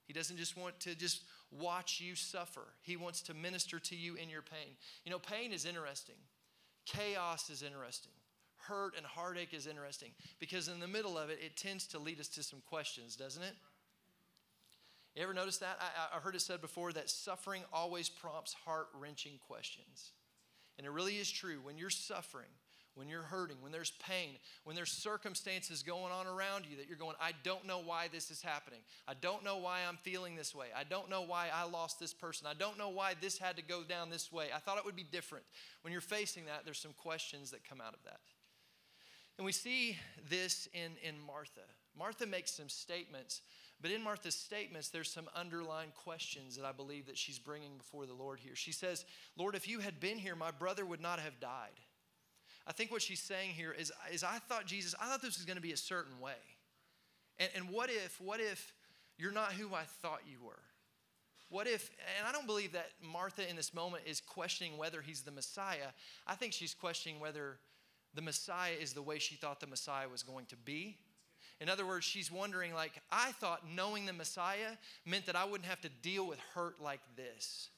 [0.05, 2.67] He doesn't just want to just watch you suffer.
[2.81, 4.75] He wants to minister to you in your pain.
[5.05, 6.15] You know, pain is interesting.
[6.85, 8.11] Chaos is interesting
[8.67, 12.19] hurt and heartache is interesting because in the middle of it, it tends to lead
[12.19, 13.55] us to some questions, doesn't it?
[15.15, 15.77] You ever notice that?
[15.79, 20.11] I, I heard it said before that suffering always prompts heart wrenching questions.
[20.77, 21.59] And it really is true.
[21.61, 22.49] When you're suffering,
[22.95, 26.97] when you're hurting, when there's pain, when there's circumstances going on around you that you're
[26.97, 28.79] going, I don't know why this is happening.
[29.07, 30.67] I don't know why I'm feeling this way.
[30.75, 32.47] I don't know why I lost this person.
[32.47, 34.47] I don't know why this had to go down this way.
[34.55, 35.45] I thought it would be different.
[35.81, 38.19] When you're facing that, there's some questions that come out of that.
[39.37, 39.97] And we see
[40.29, 41.61] this in, in Martha.
[41.97, 43.41] Martha makes some statements,
[43.81, 48.05] but in Martha's statements, there's some underlying questions that I believe that she's bringing before
[48.05, 48.55] the Lord here.
[48.55, 49.05] She says,
[49.37, 51.79] Lord, if you had been here, my brother would not have died.
[52.65, 55.45] I think what she's saying here is, is I thought, Jesus, I thought this was
[55.45, 56.31] going to be a certain way.
[57.37, 58.73] And, and what if, what if
[59.17, 60.59] you're not who I thought you were?
[61.49, 65.21] What if, and I don't believe that Martha in this moment is questioning whether he's
[65.21, 65.89] the Messiah.
[66.25, 67.59] I think she's questioning whether
[68.13, 70.97] the Messiah is the way she thought the Messiah was going to be.
[71.59, 74.71] In other words, she's wondering, like, I thought knowing the Messiah
[75.05, 77.69] meant that I wouldn't have to deal with hurt like this.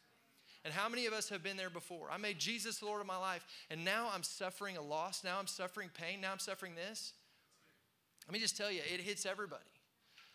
[0.64, 2.10] And how many of us have been there before?
[2.12, 5.24] I made Jesus Lord of my life, and now I'm suffering a loss.
[5.24, 6.22] Now I'm suffering pain.
[6.22, 7.14] Now I'm suffering this.
[8.28, 9.62] Let me just tell you, it hits everybody.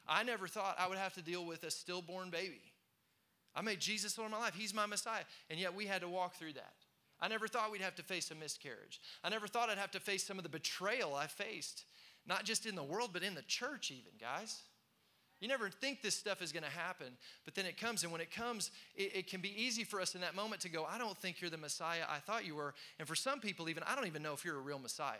[0.07, 2.61] I never thought I would have to deal with a stillborn baby.
[3.57, 4.55] I made Jesus Lord of my life.
[4.55, 5.25] He's my Messiah.
[5.49, 6.75] And yet we had to walk through that.
[7.23, 9.01] I never thought we'd have to face a miscarriage.
[9.23, 11.85] I never thought I'd have to face some of the betrayal I faced,
[12.27, 14.63] not just in the world, but in the church, even, guys.
[15.41, 17.07] You never think this stuff is going to happen,
[17.47, 18.03] but then it comes.
[18.03, 20.69] And when it comes, it, it, can be easy for us in that moment to
[20.69, 22.75] go, I don't think you're the Messiah I thought you were.
[22.99, 25.17] And for some people, even, I don't even know if you're a real Messiah.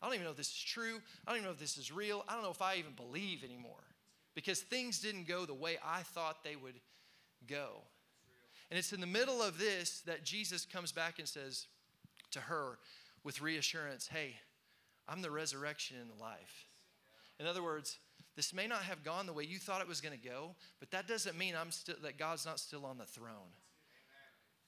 [0.00, 1.00] I don't even know if this is true.
[1.26, 2.24] I don't even know if this is real.
[2.26, 3.84] I don't know if I even believe anymore
[4.34, 6.80] because things didn't go the way I thought they would
[7.46, 7.82] go.
[8.72, 11.66] And it's in the middle of this that Jesus comes back and says
[12.30, 12.78] to her
[13.22, 14.36] with reassurance, Hey,
[15.06, 16.64] I'm the resurrection and the life.
[17.38, 17.98] In other words,
[18.34, 20.90] this may not have gone the way you thought it was going to go, but
[20.90, 23.52] that doesn't mean I'm still that God's not still on the throne.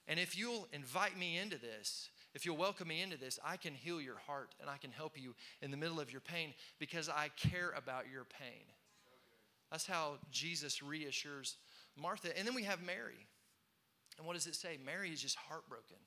[0.07, 3.73] And if you'll invite me into this, if you'll welcome me into this, I can
[3.73, 7.09] heal your heart and I can help you in the middle of your pain because
[7.09, 8.65] I care about your pain.
[9.71, 11.57] That's how Jesus reassures
[11.99, 12.37] Martha.
[12.37, 13.25] And then we have Mary.
[14.17, 14.77] And what does it say?
[14.83, 15.97] Mary is just heartbroken.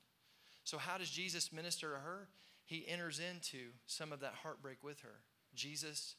[0.63, 2.27] So, how does Jesus minister to her?
[2.65, 5.21] He enters into some of that heartbreak with her.
[5.55, 6.15] Jesus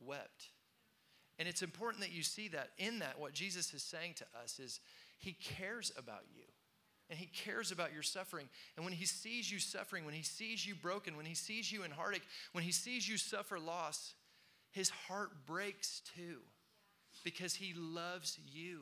[0.00, 0.48] wept.
[1.38, 4.58] And it's important that you see that in that, what Jesus is saying to us
[4.58, 4.80] is
[5.18, 6.42] he cares about you.
[7.10, 8.48] And he cares about your suffering.
[8.76, 11.82] And when he sees you suffering, when he sees you broken, when he sees you
[11.82, 14.14] in heartache, when he sees you suffer loss,
[14.70, 16.38] his heart breaks too
[17.22, 18.80] because he loves you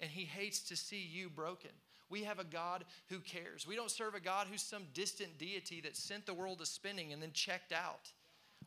[0.00, 1.70] and he hates to see you broken.
[2.10, 3.66] We have a God who cares.
[3.66, 7.12] We don't serve a God who's some distant deity that sent the world to spinning
[7.12, 8.12] and then checked out.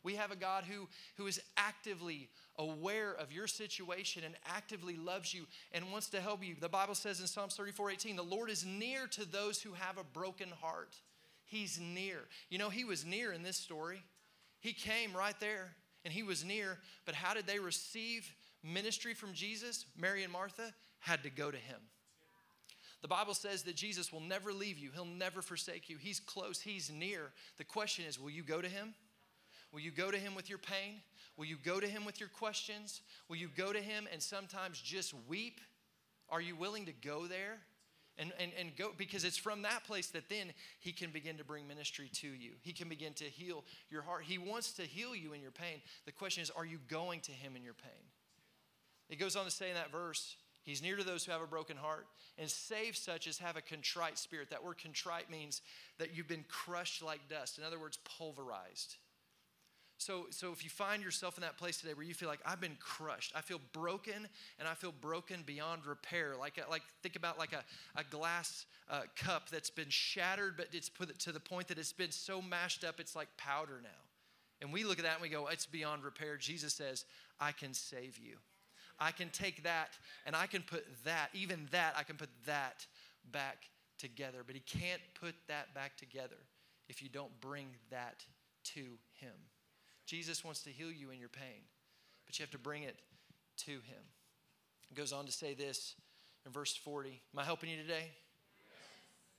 [0.02, 5.32] We have a God who, who is actively aware of your situation and actively loves
[5.32, 6.56] you and wants to help you.
[6.58, 9.98] The Bible says in Psalms 34 18, the Lord is near to those who have
[9.98, 10.96] a broken heart.
[11.44, 12.18] He's near.
[12.50, 14.02] You know, He was near in this story.
[14.60, 15.70] He came right there
[16.04, 16.78] and He was near.
[17.06, 19.86] But how did they receive ministry from Jesus?
[19.96, 21.80] Mary and Martha had to go to Him.
[23.00, 25.96] The Bible says that Jesus will never leave you, He'll never forsake you.
[25.98, 27.30] He's close, He's near.
[27.56, 28.94] The question is, will you go to Him?
[29.72, 31.00] Will you go to Him with your pain?
[31.36, 33.02] Will you go to Him with your questions?
[33.28, 35.60] Will you go to Him and sometimes just weep?
[36.30, 37.58] Are you willing to go there?
[38.20, 41.44] And, and, and go because it's from that place that then he can begin to
[41.44, 42.54] bring ministry to you.
[42.62, 44.24] He can begin to heal your heart.
[44.24, 45.80] He wants to heal you in your pain.
[46.04, 47.92] The question is, are you going to him in your pain?
[49.08, 50.34] It goes on to say in that verse,
[50.68, 53.62] He's near to those who have a broken heart and save such as have a
[53.62, 54.50] contrite spirit.
[54.50, 55.62] That word contrite means
[55.98, 57.56] that you've been crushed like dust.
[57.56, 58.96] In other words, pulverized.
[59.96, 62.60] So, so if you find yourself in that place today where you feel like I've
[62.60, 64.28] been crushed, I feel broken,
[64.58, 66.34] and I feel broken beyond repair.
[66.38, 67.64] Like, like think about like a,
[67.98, 71.94] a glass uh, cup that's been shattered, but it's put to the point that it's
[71.94, 73.88] been so mashed up it's like powder now.
[74.60, 76.36] And we look at that and we go, it's beyond repair.
[76.36, 77.06] Jesus says,
[77.40, 78.36] I can save you.
[79.00, 79.90] I can take that
[80.26, 82.86] and I can put that, even that, I can put that
[83.30, 84.38] back together.
[84.46, 86.36] But He can't put that back together
[86.88, 88.24] if you don't bring that
[88.74, 88.80] to
[89.20, 89.34] Him.
[90.06, 91.62] Jesus wants to heal you in your pain,
[92.26, 92.96] but you have to bring it
[93.58, 94.02] to Him.
[94.90, 95.94] It goes on to say this
[96.46, 97.10] in verse 40.
[97.10, 98.10] Am I helping you today?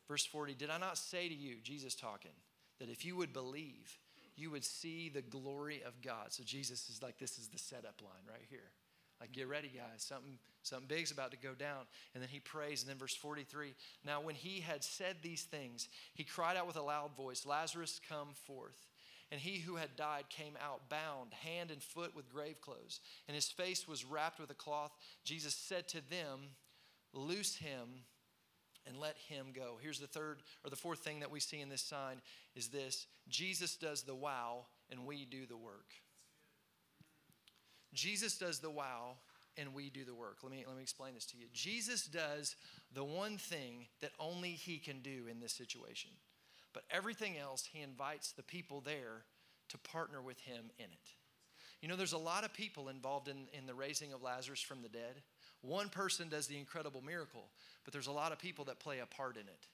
[0.07, 2.31] Verse 40 Did I not say to you, Jesus talking,
[2.79, 3.97] that if you would believe,
[4.35, 6.31] you would see the glory of God?
[6.31, 8.71] So Jesus is like, this is the setup line right here.
[9.19, 10.01] Like, get ready, guys.
[10.01, 11.85] Something, something big's about to go down.
[12.13, 12.81] And then he prays.
[12.81, 13.73] And then verse 43
[14.05, 17.99] Now, when he had said these things, he cried out with a loud voice, Lazarus,
[18.07, 18.87] come forth.
[19.31, 23.35] And he who had died came out, bound hand and foot with grave clothes, and
[23.35, 24.91] his face was wrapped with a cloth.
[25.23, 26.39] Jesus said to them,
[27.13, 28.05] Loose him
[28.87, 29.77] and let him go.
[29.81, 32.21] Here's the third or the fourth thing that we see in this sign
[32.55, 35.93] is this Jesus does the wow, and we do the work.
[37.93, 39.17] Jesus does the wow,
[39.57, 40.37] and we do the work.
[40.43, 41.45] Let me, let me explain this to you.
[41.53, 42.55] Jesus does
[42.93, 46.11] the one thing that only he can do in this situation.
[46.73, 49.25] But everything else, he invites the people there
[49.69, 51.09] to partner with him in it.
[51.81, 54.81] You know, there's a lot of people involved in, in the raising of Lazarus from
[54.81, 55.21] the dead.
[55.61, 57.49] One person does the incredible miracle,
[57.83, 59.67] but there's a lot of people that play a part in it.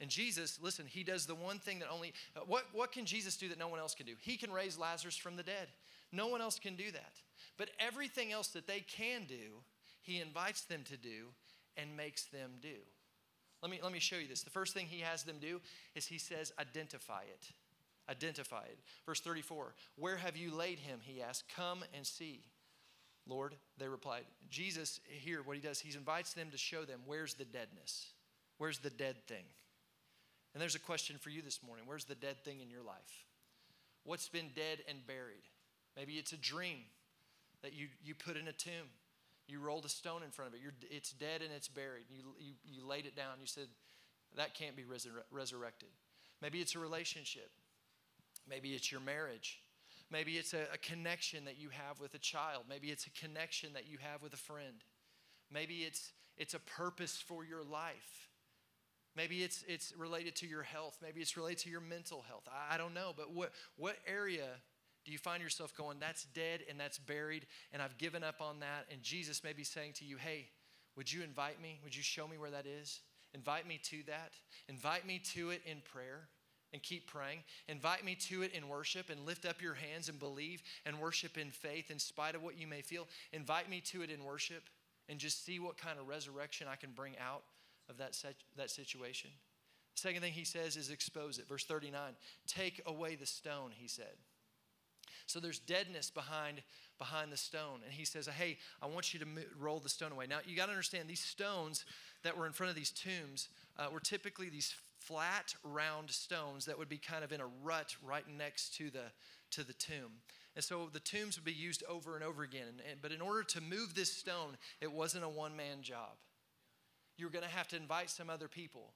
[0.00, 2.12] And Jesus, listen, he does the one thing that only,
[2.46, 4.14] what, what can Jesus do that no one else can do?
[4.20, 5.68] He can raise Lazarus from the dead.
[6.12, 7.12] No one else can do that.
[7.58, 9.62] But everything else that they can do,
[10.00, 11.26] he invites them to do
[11.76, 12.76] and makes them do.
[13.62, 14.42] Let me, let me show you this.
[14.42, 15.60] The first thing he has them do
[15.94, 17.52] is he says, identify it.
[18.08, 18.78] Identify it.
[19.04, 21.00] Verse 34 Where have you laid him?
[21.02, 21.44] He asked.
[21.54, 22.42] Come and see.
[23.26, 24.22] Lord, they replied.
[24.48, 28.12] Jesus, here, what he does, he invites them to show them where's the deadness?
[28.56, 29.44] Where's the dead thing?
[30.54, 33.26] And there's a question for you this morning Where's the dead thing in your life?
[34.04, 35.44] What's been dead and buried?
[35.96, 36.78] Maybe it's a dream
[37.62, 38.90] that you, you put in a tomb.
[39.46, 40.60] You rolled a stone in front of it.
[40.62, 42.04] You're, it's dead and it's buried.
[42.10, 43.40] You, you, you laid it down.
[43.40, 43.68] You said,
[44.36, 45.88] that can't be resur- resurrected.
[46.42, 47.50] Maybe it's a relationship.
[48.48, 49.62] Maybe it's your marriage.
[50.10, 52.64] Maybe it's a, a connection that you have with a child.
[52.68, 54.84] Maybe it's a connection that you have with a friend.
[55.52, 58.28] Maybe it's, it's a purpose for your life.
[59.16, 60.98] Maybe it's, it's related to your health.
[61.02, 62.46] Maybe it's related to your mental health.
[62.48, 63.12] I, I don't know.
[63.16, 64.46] But what, what area
[65.08, 68.60] do you find yourself going, that's dead and that's buried and I've given up on
[68.60, 68.84] that?
[68.92, 70.48] And Jesus may be saying to you, hey,
[70.98, 71.80] would you invite me?
[71.82, 73.00] Would you show me where that is?
[73.32, 74.34] Invite me to that.
[74.68, 76.28] Invite me to it in prayer
[76.74, 77.38] and keep praying.
[77.68, 81.38] Invite me to it in worship and lift up your hands and believe and worship
[81.38, 83.08] in faith in spite of what you may feel.
[83.32, 84.64] Invite me to it in worship
[85.08, 87.44] and just see what kind of resurrection I can bring out
[87.88, 88.14] of that,
[88.58, 89.30] that situation.
[89.94, 91.48] Second thing he says is expose it.
[91.48, 91.98] Verse 39
[92.46, 94.18] Take away the stone, he said.
[95.28, 96.62] So there's deadness behind
[96.98, 97.80] behind the stone.
[97.84, 99.26] And he says, Hey, I want you to
[99.58, 100.26] roll the stone away.
[100.28, 101.84] Now, you got to understand these stones
[102.24, 106.78] that were in front of these tombs uh, were typically these flat, round stones that
[106.78, 109.04] would be kind of in a rut right next to the,
[109.52, 110.20] to the tomb.
[110.56, 112.66] And so the tombs would be used over and over again.
[112.68, 116.16] And, and, but in order to move this stone, it wasn't a one man job.
[117.16, 118.90] You were going to have to invite some other people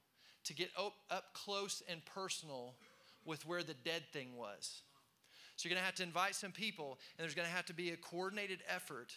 [0.44, 2.74] to get up, up close and personal
[3.24, 4.82] with where the dead thing was.
[5.62, 7.72] So you're going to have to invite some people, and there's going to have to
[7.72, 9.12] be a coordinated effort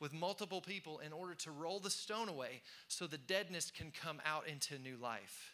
[0.00, 4.18] with multiple people in order to roll the stone away so the deadness can come
[4.24, 5.52] out into new life.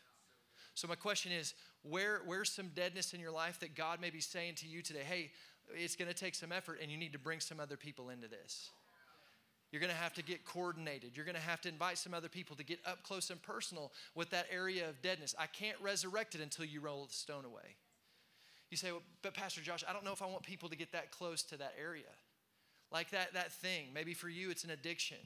[0.74, 4.20] So, my question is where, where's some deadness in your life that God may be
[4.20, 5.32] saying to you today, hey,
[5.74, 8.28] it's going to take some effort and you need to bring some other people into
[8.28, 8.70] this?
[9.72, 11.16] You're going to have to get coordinated.
[11.16, 13.90] You're going to have to invite some other people to get up close and personal
[14.14, 15.34] with that area of deadness.
[15.36, 17.74] I can't resurrect it until you roll the stone away.
[18.70, 20.92] You say, well, but Pastor Josh, I don't know if I want people to get
[20.92, 22.04] that close to that area.
[22.92, 23.88] Like that, that thing.
[23.92, 25.18] Maybe for you, it's an addiction.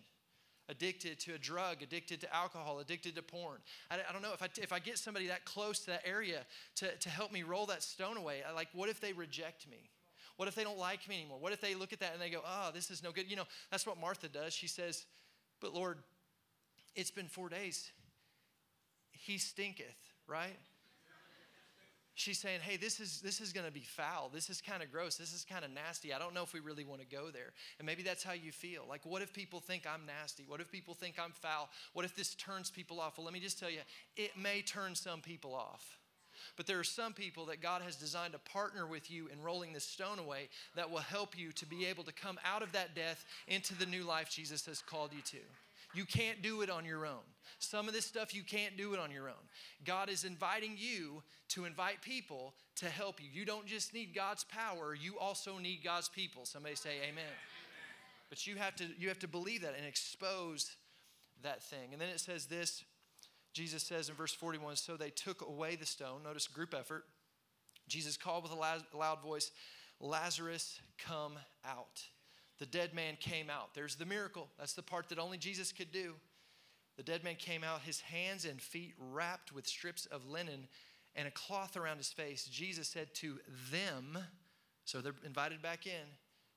[0.68, 3.58] Addicted to a drug, addicted to alcohol, addicted to porn.
[3.90, 6.46] I, I don't know if I, if I get somebody that close to that area
[6.76, 9.90] to, to help me roll that stone away, I, like, what if they reject me?
[10.36, 11.38] What if they don't like me anymore?
[11.38, 13.30] What if they look at that and they go, oh, this is no good?
[13.30, 14.54] You know, that's what Martha does.
[14.54, 15.04] She says,
[15.60, 15.98] but Lord,
[16.96, 17.92] it's been four days.
[19.12, 19.86] He stinketh,
[20.26, 20.56] right?
[22.14, 24.30] She's saying, hey, this is, this is going to be foul.
[24.32, 25.16] This is kind of gross.
[25.16, 26.12] This is kind of nasty.
[26.12, 27.52] I don't know if we really want to go there.
[27.78, 28.84] And maybe that's how you feel.
[28.88, 30.44] Like, what if people think I'm nasty?
[30.46, 31.68] What if people think I'm foul?
[31.92, 33.18] What if this turns people off?
[33.18, 33.80] Well, let me just tell you,
[34.16, 35.98] it may turn some people off.
[36.56, 39.72] But there are some people that God has designed to partner with you in rolling
[39.72, 42.94] this stone away that will help you to be able to come out of that
[42.94, 45.44] death into the new life Jesus has called you to.
[45.94, 47.22] You can't do it on your own.
[47.58, 49.34] Some of this stuff you can't do it on your own.
[49.84, 53.28] God is inviting you to invite people to help you.
[53.32, 56.44] You don't just need God's power, you also need God's people.
[56.44, 57.24] Somebody say amen.
[58.28, 60.76] But you have to you have to believe that and expose
[61.42, 61.92] that thing.
[61.92, 62.84] And then it says this
[63.52, 66.22] Jesus says in verse 41 so they took away the stone.
[66.24, 67.04] Notice group effort.
[67.86, 69.50] Jesus called with a loud voice,
[70.00, 72.02] Lazarus, come out.
[72.58, 73.74] The dead man came out.
[73.74, 74.48] There's the miracle.
[74.58, 76.14] That's the part that only Jesus could do.
[76.96, 80.68] The dead man came out, his hands and feet wrapped with strips of linen
[81.16, 82.44] and a cloth around his face.
[82.46, 83.38] Jesus said to
[83.72, 84.18] them,
[84.84, 86.06] so they're invited back in,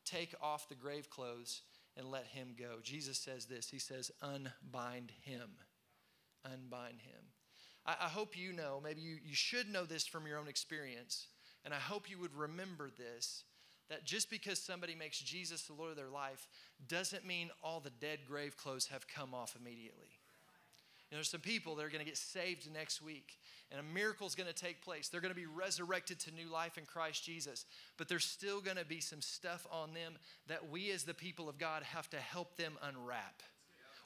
[0.06, 1.62] take off the grave clothes
[1.96, 2.78] and let him go.
[2.84, 5.50] Jesus says this He says, unbind him.
[6.46, 7.24] Unbind him.
[7.86, 11.28] I, I hope you know, maybe you, you should know this from your own experience,
[11.66, 13.44] and I hope you would remember this
[13.90, 16.48] that just because somebody makes Jesus the Lord of their life
[16.88, 20.10] doesn't mean all the dead grave clothes have come off immediately.
[21.10, 23.40] You know, there's some people that are going to get saved next week,
[23.72, 25.08] and a miracle is going to take place.
[25.08, 27.66] They're going to be resurrected to new life in Christ Jesus,
[27.98, 31.48] but there's still going to be some stuff on them that we, as the people
[31.48, 33.42] of God, have to help them unwrap.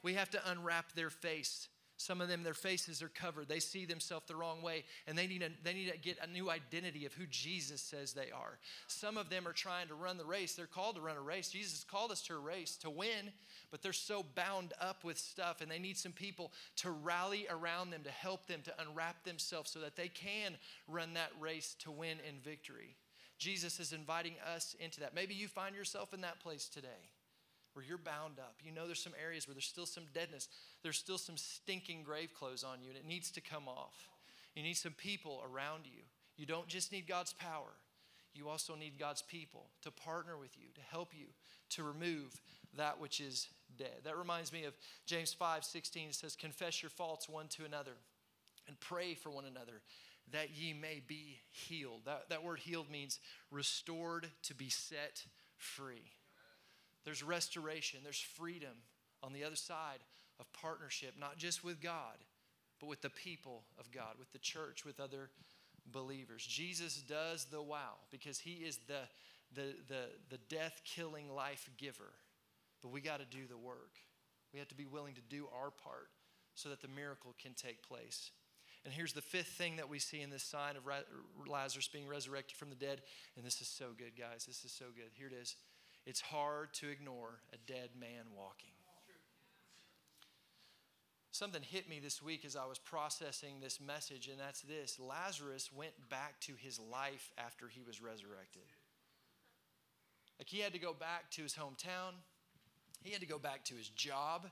[0.04, 1.70] We have to unwrap their face
[2.02, 3.48] some of them, their faces are covered.
[3.48, 6.28] They see themselves the wrong way, and they need, a, they need to get a
[6.28, 8.58] new identity of who Jesus says they are.
[8.88, 10.56] Some of them are trying to run the race.
[10.56, 11.50] They're called to run a race.
[11.50, 13.32] Jesus called us to a race to win,
[13.70, 17.92] but they're so bound up with stuff, and they need some people to rally around
[17.92, 21.92] them to help them to unwrap themselves so that they can run that race to
[21.92, 22.96] win in victory.
[23.38, 25.14] Jesus is inviting us into that.
[25.14, 27.10] Maybe you find yourself in that place today
[27.74, 28.56] where you're bound up.
[28.64, 30.48] You know there's some areas where there's still some deadness.
[30.84, 34.10] There's still some stinking grave clothes on you, and it needs to come off.
[34.56, 36.02] You need some people around you.
[36.38, 37.74] You don't just need God's power,
[38.34, 41.28] you also need God's people to partner with you, to help you
[41.72, 42.40] to remove
[42.78, 43.48] that which is
[43.78, 44.02] dead.
[44.06, 44.74] That reminds me of
[45.06, 46.10] James 5 16.
[46.10, 47.98] It says, Confess your faults one to another
[48.68, 49.82] and pray for one another
[50.32, 52.02] that ye may be healed.
[52.06, 53.20] That, that word healed means
[53.50, 55.26] restored to be set
[55.58, 56.12] free.
[57.04, 58.78] There's restoration, there's freedom
[59.24, 60.00] on the other side
[60.40, 62.18] of partnership, not just with God,
[62.80, 65.30] but with the people of God, with the church, with other
[65.92, 66.46] believers.
[66.46, 69.02] Jesus does the wow because he is the,
[69.54, 72.14] the, the, the death killing life giver.
[72.82, 74.00] But we got to do the work.
[74.54, 76.10] We have to be willing to do our part
[76.56, 78.32] so that the miracle can take place.
[78.84, 80.84] And here's the fifth thing that we see in this sign of
[81.48, 83.02] Lazarus being resurrected from the dead.
[83.38, 84.46] And this is so good, guys.
[84.46, 85.12] This is so good.
[85.14, 85.56] Here it is.
[86.06, 88.72] It's hard to ignore a dead man walking.
[91.34, 95.72] Something hit me this week as I was processing this message, and that's this Lazarus
[95.74, 98.64] went back to his life after he was resurrected.
[100.38, 102.14] Like he had to go back to his hometown,
[103.04, 104.48] he had to go back to his job.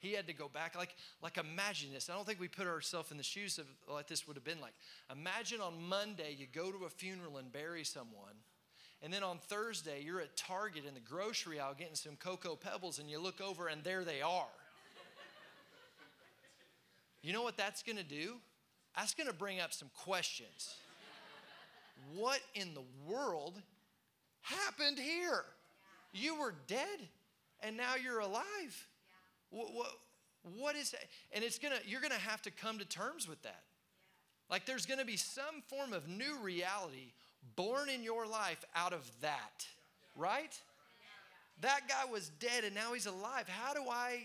[0.00, 0.76] He had to go back.
[0.76, 2.08] Like, like imagine this.
[2.08, 4.60] I don't think we put ourselves in the shoes of what this would have been
[4.60, 4.74] like.
[5.10, 8.36] Imagine on Monday you go to a funeral and bury someone.
[9.02, 12.98] And then on Thursday, you're at Target in the grocery aisle getting some Cocoa Pebbles,
[12.98, 14.46] and you look over and there they are.
[17.22, 18.34] You know what that's gonna do?
[18.96, 20.74] That's gonna bring up some questions.
[22.14, 23.60] What in the world
[24.42, 25.44] happened here?
[26.12, 27.00] You were dead
[27.60, 28.86] and now you're alive.
[29.50, 29.90] What, what,
[30.56, 31.04] what is that?
[31.32, 33.62] And it's gonna, you're gonna have to come to terms with that.
[34.48, 37.12] Like there's gonna be some form of new reality
[37.56, 39.66] born in your life out of that,
[40.16, 40.58] right?
[41.60, 43.48] That guy was dead and now he's alive.
[43.48, 44.22] How do I,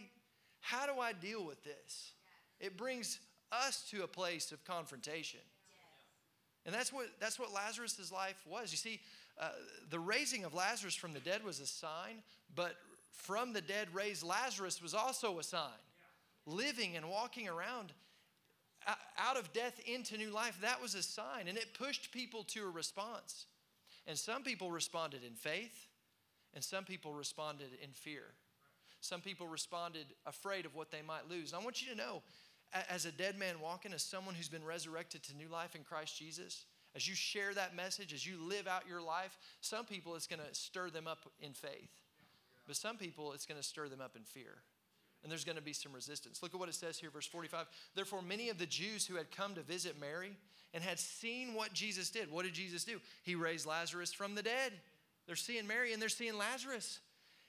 [0.61, 2.11] how do I deal with this?
[2.59, 3.19] It brings
[3.51, 5.39] us to a place of confrontation.
[6.65, 8.71] And that's what, that's what Lazarus's life was.
[8.71, 9.01] You see,
[9.39, 9.49] uh,
[9.89, 12.21] the raising of Lazarus from the dead was a sign,
[12.55, 12.75] but
[13.11, 15.69] from the dead raised Lazarus was also a sign.
[16.45, 17.93] Living and walking around
[19.17, 21.47] out of death into new life, that was a sign.
[21.47, 23.45] And it pushed people to a response.
[24.07, 25.87] And some people responded in faith,
[26.53, 28.23] and some people responded in fear.
[29.01, 31.51] Some people responded afraid of what they might lose.
[31.51, 32.21] And I want you to know,
[32.89, 36.17] as a dead man walking, as someone who's been resurrected to new life in Christ
[36.17, 36.65] Jesus,
[36.95, 40.53] as you share that message, as you live out your life, some people it's to
[40.53, 41.89] stir them up in faith.
[42.67, 44.61] But some people, it's to stir them up in fear.
[45.23, 46.43] And there's going to be some resistance.
[46.43, 47.67] Look at what it says here, verse 45.
[47.95, 50.35] Therefore, many of the Jews who had come to visit Mary
[50.73, 52.99] and had seen what Jesus did, what did Jesus do?
[53.23, 54.73] He raised Lazarus from the dead.
[55.25, 56.99] They're seeing Mary and they're seeing Lazarus.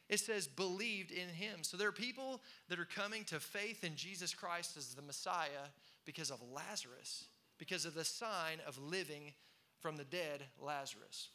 [0.09, 1.63] It says, believed in him.
[1.63, 5.71] So there are people that are coming to faith in Jesus Christ as the Messiah
[6.05, 7.27] because of Lazarus,
[7.59, 9.33] because of the sign of living
[9.81, 11.31] from the dead Lazarus.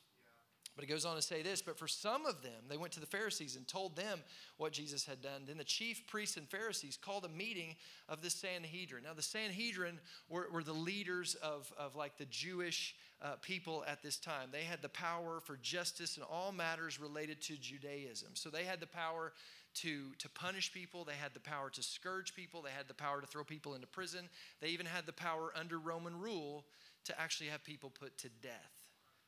[0.79, 3.01] But it goes on to say this, but for some of them, they went to
[3.01, 4.21] the Pharisees and told them
[4.55, 5.41] what Jesus had done.
[5.45, 7.75] Then the chief priests and Pharisees called a meeting
[8.07, 9.03] of the Sanhedrin.
[9.03, 9.99] Now, the Sanhedrin
[10.29, 14.51] were, were the leaders of, of like the Jewish uh, people at this time.
[14.53, 18.29] They had the power for justice in all matters related to Judaism.
[18.35, 19.33] So they had the power
[19.81, 23.19] to, to punish people, they had the power to scourge people, they had the power
[23.19, 24.29] to throw people into prison,
[24.61, 26.63] they even had the power under Roman rule
[27.03, 28.78] to actually have people put to death.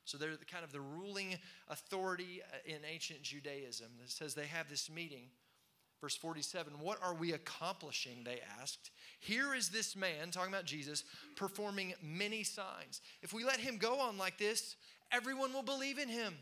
[0.06, 1.38] So they're the, kind of the ruling
[1.70, 3.88] authority uh, in ancient Judaism.
[4.04, 5.30] It says they have this meeting.
[6.02, 8.24] Verse 47 What are we accomplishing?
[8.24, 8.90] They asked.
[9.20, 11.04] Here is this man, talking about Jesus,
[11.36, 13.02] performing many signs.
[13.22, 14.76] If we let him go on like this,
[15.12, 16.34] everyone will believe in him.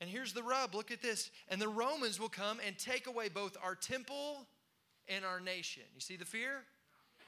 [0.00, 1.30] And here's the rub look at this.
[1.48, 4.46] And the Romans will come and take away both our temple
[5.08, 5.82] and our nation.
[5.94, 6.64] You see the fear?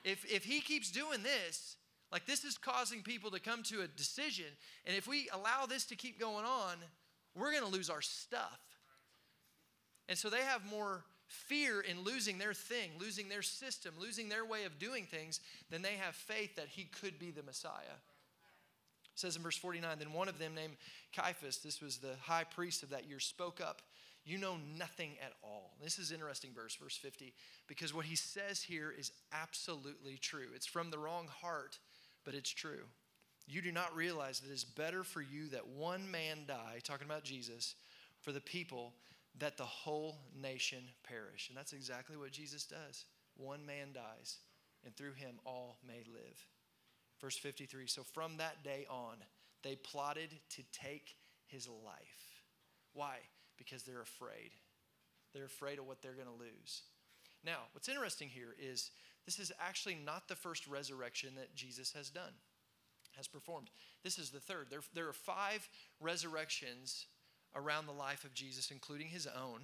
[0.04, 1.76] If, if he keeps doing this,
[2.12, 4.44] like, this is causing people to come to a decision.
[4.84, 6.76] And if we allow this to keep going on,
[7.34, 8.60] we're going to lose our stuff.
[10.08, 14.44] And so they have more fear in losing their thing, losing their system, losing their
[14.44, 15.40] way of doing things
[15.70, 17.96] than they have faith that he could be the Messiah.
[19.04, 20.76] It says in verse 49 Then one of them, named
[21.16, 23.80] Caiaphas, this was the high priest of that year, spoke up.
[24.24, 25.72] You know nothing at all.
[25.82, 27.32] This is interesting verse, verse 50,
[27.66, 30.46] because what he says here is absolutely true.
[30.54, 31.78] It's from the wrong heart
[32.24, 32.84] but it's true.
[33.46, 37.24] You do not realize that it's better for you that one man die, talking about
[37.24, 37.74] Jesus,
[38.20, 38.94] for the people
[39.38, 41.48] that the whole nation perish.
[41.48, 43.04] And that's exactly what Jesus does.
[43.36, 44.38] One man dies,
[44.84, 46.46] and through him all may live.
[47.20, 49.16] Verse 53 So from that day on,
[49.62, 51.16] they plotted to take
[51.46, 52.42] his life.
[52.94, 53.16] Why?
[53.56, 54.50] Because they're afraid.
[55.32, 56.82] They're afraid of what they're going to lose.
[57.44, 58.90] Now, what's interesting here is
[59.24, 62.32] this is actually not the first resurrection that Jesus has done.
[63.16, 63.70] has performed.
[64.02, 64.68] This is the third.
[64.70, 65.68] There, there are five
[66.00, 67.06] resurrections
[67.54, 69.60] around the life of Jesus, including his own.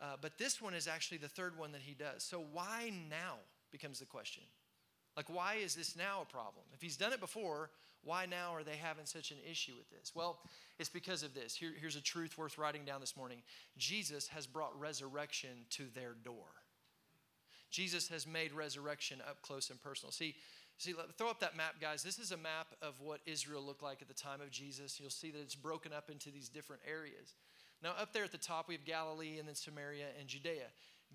[0.00, 2.22] Uh, but this one is actually the third one that he does.
[2.24, 3.36] So, why now
[3.70, 4.42] becomes the question.
[5.16, 6.64] Like, why is this now a problem?
[6.72, 7.70] If he's done it before,
[8.02, 10.12] why now are they having such an issue with this?
[10.14, 10.38] Well,
[10.78, 11.54] it's because of this.
[11.54, 13.42] Here, here's a truth worth writing down this morning
[13.76, 16.59] Jesus has brought resurrection to their door.
[17.70, 20.12] Jesus has made resurrection up close and personal.
[20.12, 20.34] See,
[20.78, 22.02] see, throw up that map, guys.
[22.02, 24.98] This is a map of what Israel looked like at the time of Jesus.
[24.98, 27.34] You'll see that it's broken up into these different areas.
[27.82, 30.66] Now, up there at the top, we have Galilee and then Samaria and Judea.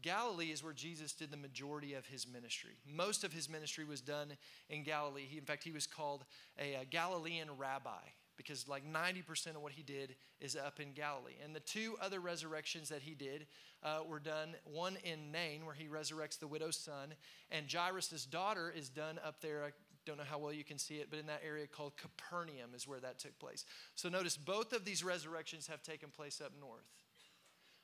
[0.01, 2.77] Galilee is where Jesus did the majority of his ministry.
[2.85, 4.33] Most of his ministry was done
[4.69, 5.25] in Galilee.
[5.29, 6.25] He, in fact, he was called
[6.59, 8.01] a, a Galilean rabbi
[8.37, 11.35] because like 90% of what he did is up in Galilee.
[11.43, 13.47] And the two other resurrections that he did
[13.83, 17.13] uh, were done one in Nain, where he resurrects the widow's son,
[17.51, 19.63] and Jairus' daughter is done up there.
[19.63, 19.69] I
[20.05, 22.87] don't know how well you can see it, but in that area called Capernaum is
[22.87, 23.65] where that took place.
[23.95, 26.85] So notice both of these resurrections have taken place up north.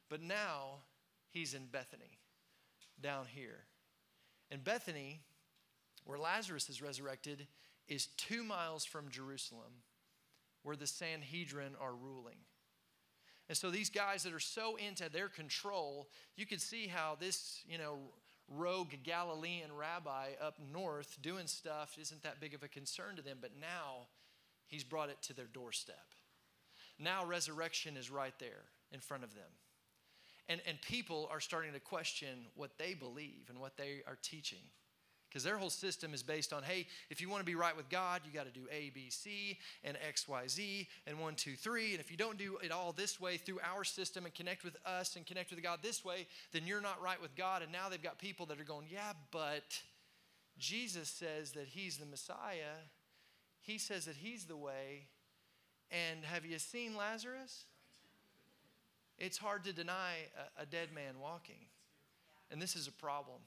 [0.09, 0.81] But now
[1.29, 2.19] he's in Bethany,
[3.01, 3.65] down here.
[4.51, 5.21] And Bethany,
[6.05, 7.47] where Lazarus is resurrected,
[7.87, 9.71] is two miles from Jerusalem
[10.63, 12.37] where the Sanhedrin are ruling.
[13.49, 16.07] And so these guys that are so into their control,
[16.37, 17.97] you could see how this, you know,
[18.47, 23.37] rogue Galilean rabbi up north doing stuff isn't that big of a concern to them,
[23.41, 24.07] but now
[24.67, 25.95] he's brought it to their doorstep.
[26.99, 29.49] Now resurrection is right there in front of them.
[30.47, 34.63] And, and people are starting to question what they believe and what they are teaching.
[35.31, 37.87] Because their whole system is based on hey, if you want to be right with
[37.87, 41.55] God, you got to do A, B, C, and X, Y, Z, and one, two,
[41.55, 41.91] three.
[41.91, 44.75] And if you don't do it all this way through our system and connect with
[44.85, 47.61] us and connect with God this way, then you're not right with God.
[47.61, 49.81] And now they've got people that are going, yeah, but
[50.57, 52.83] Jesus says that He's the Messiah.
[53.61, 55.07] He says that He's the way.
[55.91, 57.63] And have you seen Lazarus?
[59.17, 60.15] It's hard to deny
[60.57, 61.67] a, a dead man walking.
[62.51, 63.37] And this is a problem.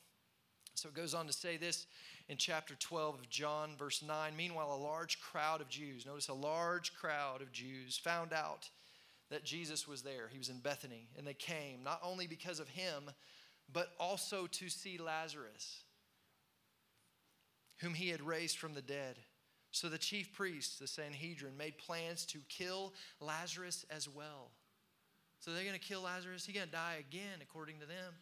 [0.75, 1.87] So it goes on to say this
[2.29, 4.37] in chapter 12 of John, verse 9.
[4.37, 8.69] Meanwhile, a large crowd of Jews, notice a large crowd of Jews, found out
[9.31, 10.29] that Jesus was there.
[10.31, 13.11] He was in Bethany, and they came not only because of him,
[13.73, 15.85] but also to see Lazarus,
[17.79, 19.17] whom he had raised from the dead.
[19.71, 24.51] So the chief priests, the Sanhedrin, made plans to kill Lazarus as well.
[25.41, 26.47] So they're going to kill Lazarus.
[26.47, 28.15] He's going to die again, according to them.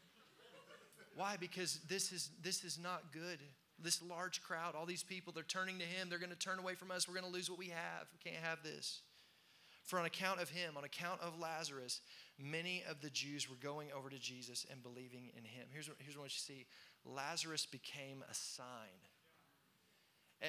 [1.14, 1.36] Why?
[1.38, 3.38] Because this is, this is not good.
[3.78, 6.08] This large crowd, all these people, they're turning to him.
[6.08, 7.08] They're going to turn away from us.
[7.08, 8.06] We're going to lose what we have.
[8.12, 9.02] We can't have this.
[9.84, 12.00] For on account of him, on account of Lazarus,
[12.38, 15.66] many of the Jews were going over to Jesus and believing in him.
[15.72, 16.66] Here's, here's what you see
[17.04, 18.66] Lazarus became a sign.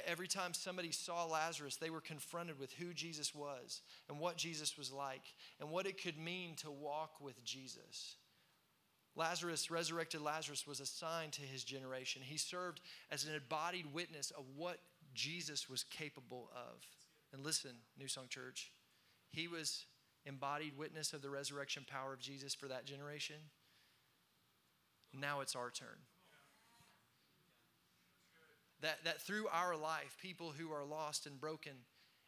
[0.08, 4.76] Every time somebody saw Lazarus, they were confronted with who Jesus was and what Jesus
[4.76, 5.22] was like
[5.60, 8.16] and what it could mean to walk with Jesus.
[9.16, 12.22] Lazarus, resurrected Lazarus, was a sign to his generation.
[12.24, 14.80] He served as an embodied witness of what
[15.14, 16.84] Jesus was capable of.
[17.32, 18.72] And listen, New Song Church,
[19.30, 19.86] he was
[20.26, 23.36] embodied witness of the resurrection power of Jesus for that generation.
[25.14, 26.00] Now it's our turn.
[28.82, 31.74] That, that through our life, people who are lost and broken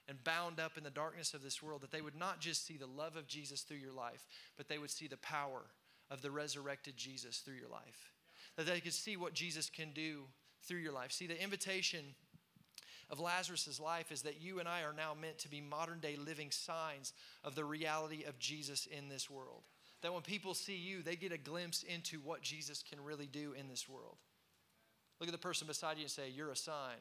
[0.07, 2.77] and bound up in the darkness of this world, that they would not just see
[2.77, 5.63] the love of Jesus through your life, but they would see the power
[6.10, 8.12] of the resurrected Jesus through your life.
[8.58, 10.24] That they could see what Jesus can do
[10.64, 11.12] through your life.
[11.12, 12.16] See, the invitation
[13.10, 16.16] of Lazarus' life is that you and I are now meant to be modern day
[16.16, 19.64] living signs of the reality of Jesus in this world.
[20.01, 23.53] That when people see you, they get a glimpse into what Jesus can really do
[23.53, 24.18] in this world.
[25.20, 26.97] Look at the person beside you and say, You're a sign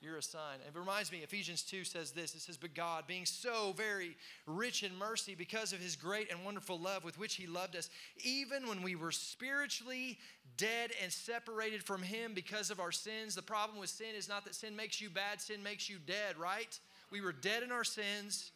[0.00, 0.58] you're a sign.
[0.66, 4.16] It reminds me, Ephesians 2 says this it says, But God, being so very
[4.46, 7.88] rich in mercy because of his great and wonderful love with which he loved us,
[8.22, 10.18] even when we were spiritually
[10.56, 13.34] dead and separated from him because of our sins.
[13.34, 16.36] The problem with sin is not that sin makes you bad, sin makes you dead,
[16.38, 16.78] right?
[17.10, 18.50] We were dead in our sins.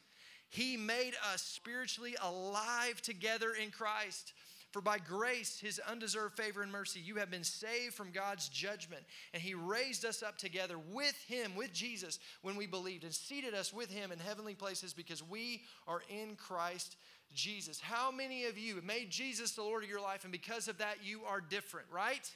[0.51, 4.33] He made us spiritually alive together in Christ.
[4.71, 9.03] For by grace, his undeserved favor and mercy, you have been saved from God's judgment.
[9.35, 13.53] And he raised us up together with him, with Jesus, when we believed, and seated
[13.53, 16.97] us with him in heavenly places because we are in Christ
[17.35, 17.81] Jesus.
[17.81, 20.99] How many of you made Jesus the Lord of your life, and because of that,
[21.03, 22.31] you are different, right?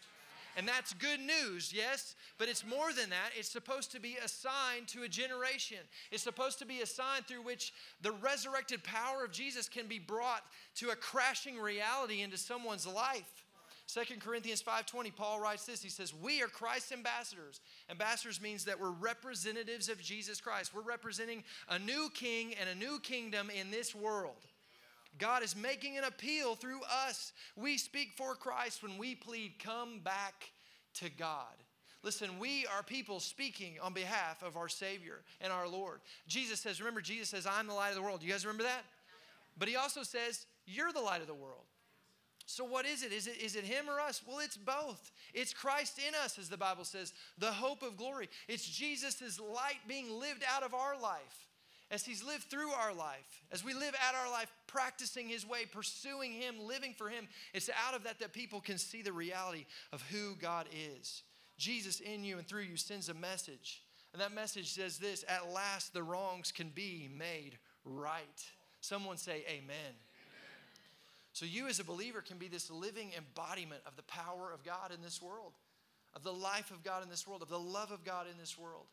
[0.56, 3.30] And that's good news, yes, but it's more than that.
[3.36, 5.78] It's supposed to be a sign to a generation.
[6.12, 9.98] It's supposed to be a sign through which the resurrected power of Jesus can be
[9.98, 10.44] brought
[10.76, 13.44] to a crashing reality into someone's life.
[13.86, 18.80] 2 Corinthians 5:20 Paul writes this he says we are Christ's ambassadors ambassadors means that
[18.80, 23.70] we're representatives of Jesus Christ we're representing a new king and a new kingdom in
[23.70, 24.46] this world
[25.18, 30.00] God is making an appeal through us we speak for Christ when we plead come
[30.00, 30.50] back
[30.94, 31.54] to God
[32.04, 36.00] Listen, we are people speaking on behalf of our Savior and our Lord.
[36.28, 38.22] Jesus says, remember, Jesus says, I'm the light of the world.
[38.22, 38.84] You guys remember that?
[39.58, 41.64] But he also says, You're the light of the world.
[42.46, 43.12] So, what is it?
[43.12, 43.38] Is, it?
[43.40, 44.20] is it Him or us?
[44.26, 45.12] Well, it's both.
[45.32, 48.28] It's Christ in us, as the Bible says, the hope of glory.
[48.48, 51.48] It's Jesus' light being lived out of our life
[51.90, 55.64] as He's lived through our life, as we live out our life practicing His way,
[55.70, 57.28] pursuing Him, living for Him.
[57.52, 60.66] It's out of that that people can see the reality of who God
[60.98, 61.22] is.
[61.58, 63.82] Jesus in you and through you sends a message.
[64.12, 68.44] And that message says this At last the wrongs can be made right.
[68.80, 69.94] Someone say, Amen.
[71.32, 74.92] So, you as a believer can be this living embodiment of the power of God
[74.94, 75.54] in this world,
[76.14, 78.56] of the life of God in this world, of the love of God in this
[78.56, 78.86] world.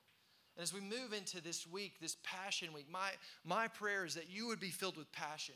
[0.55, 3.11] And as we move into this week, this Passion Week, my,
[3.45, 5.55] my prayer is that you would be filled with passion.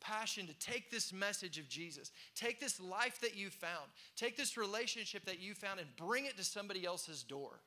[0.00, 4.56] Passion to take this message of Jesus, take this life that you found, take this
[4.56, 7.60] relationship that you found, and bring it to somebody else's door.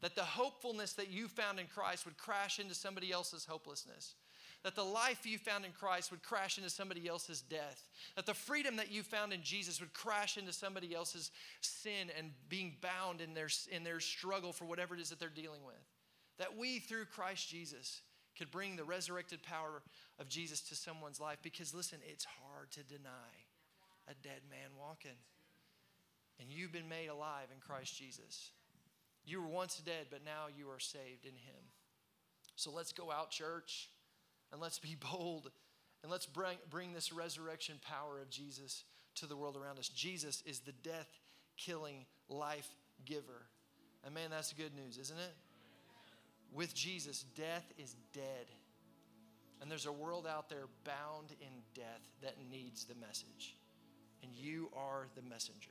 [0.00, 4.14] That the hopefulness that you found in Christ would crash into somebody else's hopelessness
[4.68, 8.34] that the life you found in Christ would crash into somebody else's death, that the
[8.34, 11.30] freedom that you found in Jesus would crash into somebody else's
[11.62, 15.30] sin and being bound in their, in their struggle for whatever it is that they're
[15.30, 15.82] dealing with.
[16.36, 18.02] That we, through Christ Jesus,
[18.36, 19.80] could bring the resurrected power
[20.18, 23.08] of Jesus to someone's life because, listen, it's hard to deny
[24.06, 25.16] a dead man walking.
[26.40, 28.50] And you've been made alive in Christ Jesus.
[29.24, 31.64] You were once dead, but now you are saved in Him.
[32.54, 33.88] So let's go out, church.
[34.52, 35.50] And let's be bold
[36.02, 38.84] and let's bring, bring this resurrection power of Jesus
[39.16, 39.88] to the world around us.
[39.88, 41.08] Jesus is the death
[41.56, 42.68] killing life
[43.04, 43.46] giver.
[44.04, 45.34] And man, that's good news, isn't it?
[46.54, 48.46] With Jesus, death is dead.
[49.60, 53.56] And there's a world out there bound in death that needs the message.
[54.22, 55.70] And you are the messenger.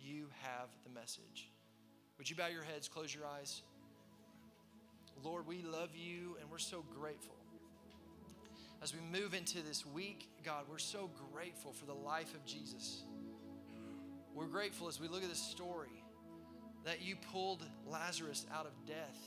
[0.00, 1.50] You have the message.
[2.16, 3.62] Would you bow your heads, close your eyes?
[5.22, 7.39] Lord, we love you and we're so grateful
[8.82, 13.02] as we move into this week, God, we're so grateful for the life of Jesus.
[14.34, 16.02] We're grateful as we look at this story
[16.84, 19.18] that you pulled Lazarus out of death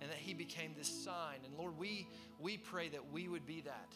[0.00, 1.38] and that he became this sign.
[1.44, 2.06] And Lord, we,
[2.38, 3.94] we pray that we would be that.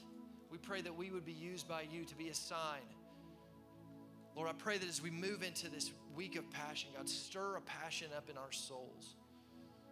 [0.50, 2.82] We pray that we would be used by you to be a sign.
[4.34, 7.60] Lord, I pray that as we move into this week of passion, God, stir a
[7.60, 9.16] passion up in our souls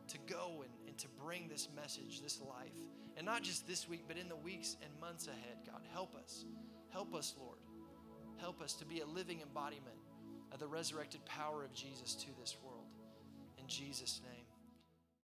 [0.09, 2.73] to go and, and to bring this message, this life.
[3.17, 5.83] And not just this week, but in the weeks and months ahead, God.
[5.93, 6.45] Help us.
[6.91, 7.59] Help us, Lord.
[8.39, 9.97] Help us to be a living embodiment
[10.53, 12.87] of the resurrected power of Jesus to this world.
[13.59, 14.44] In Jesus' name.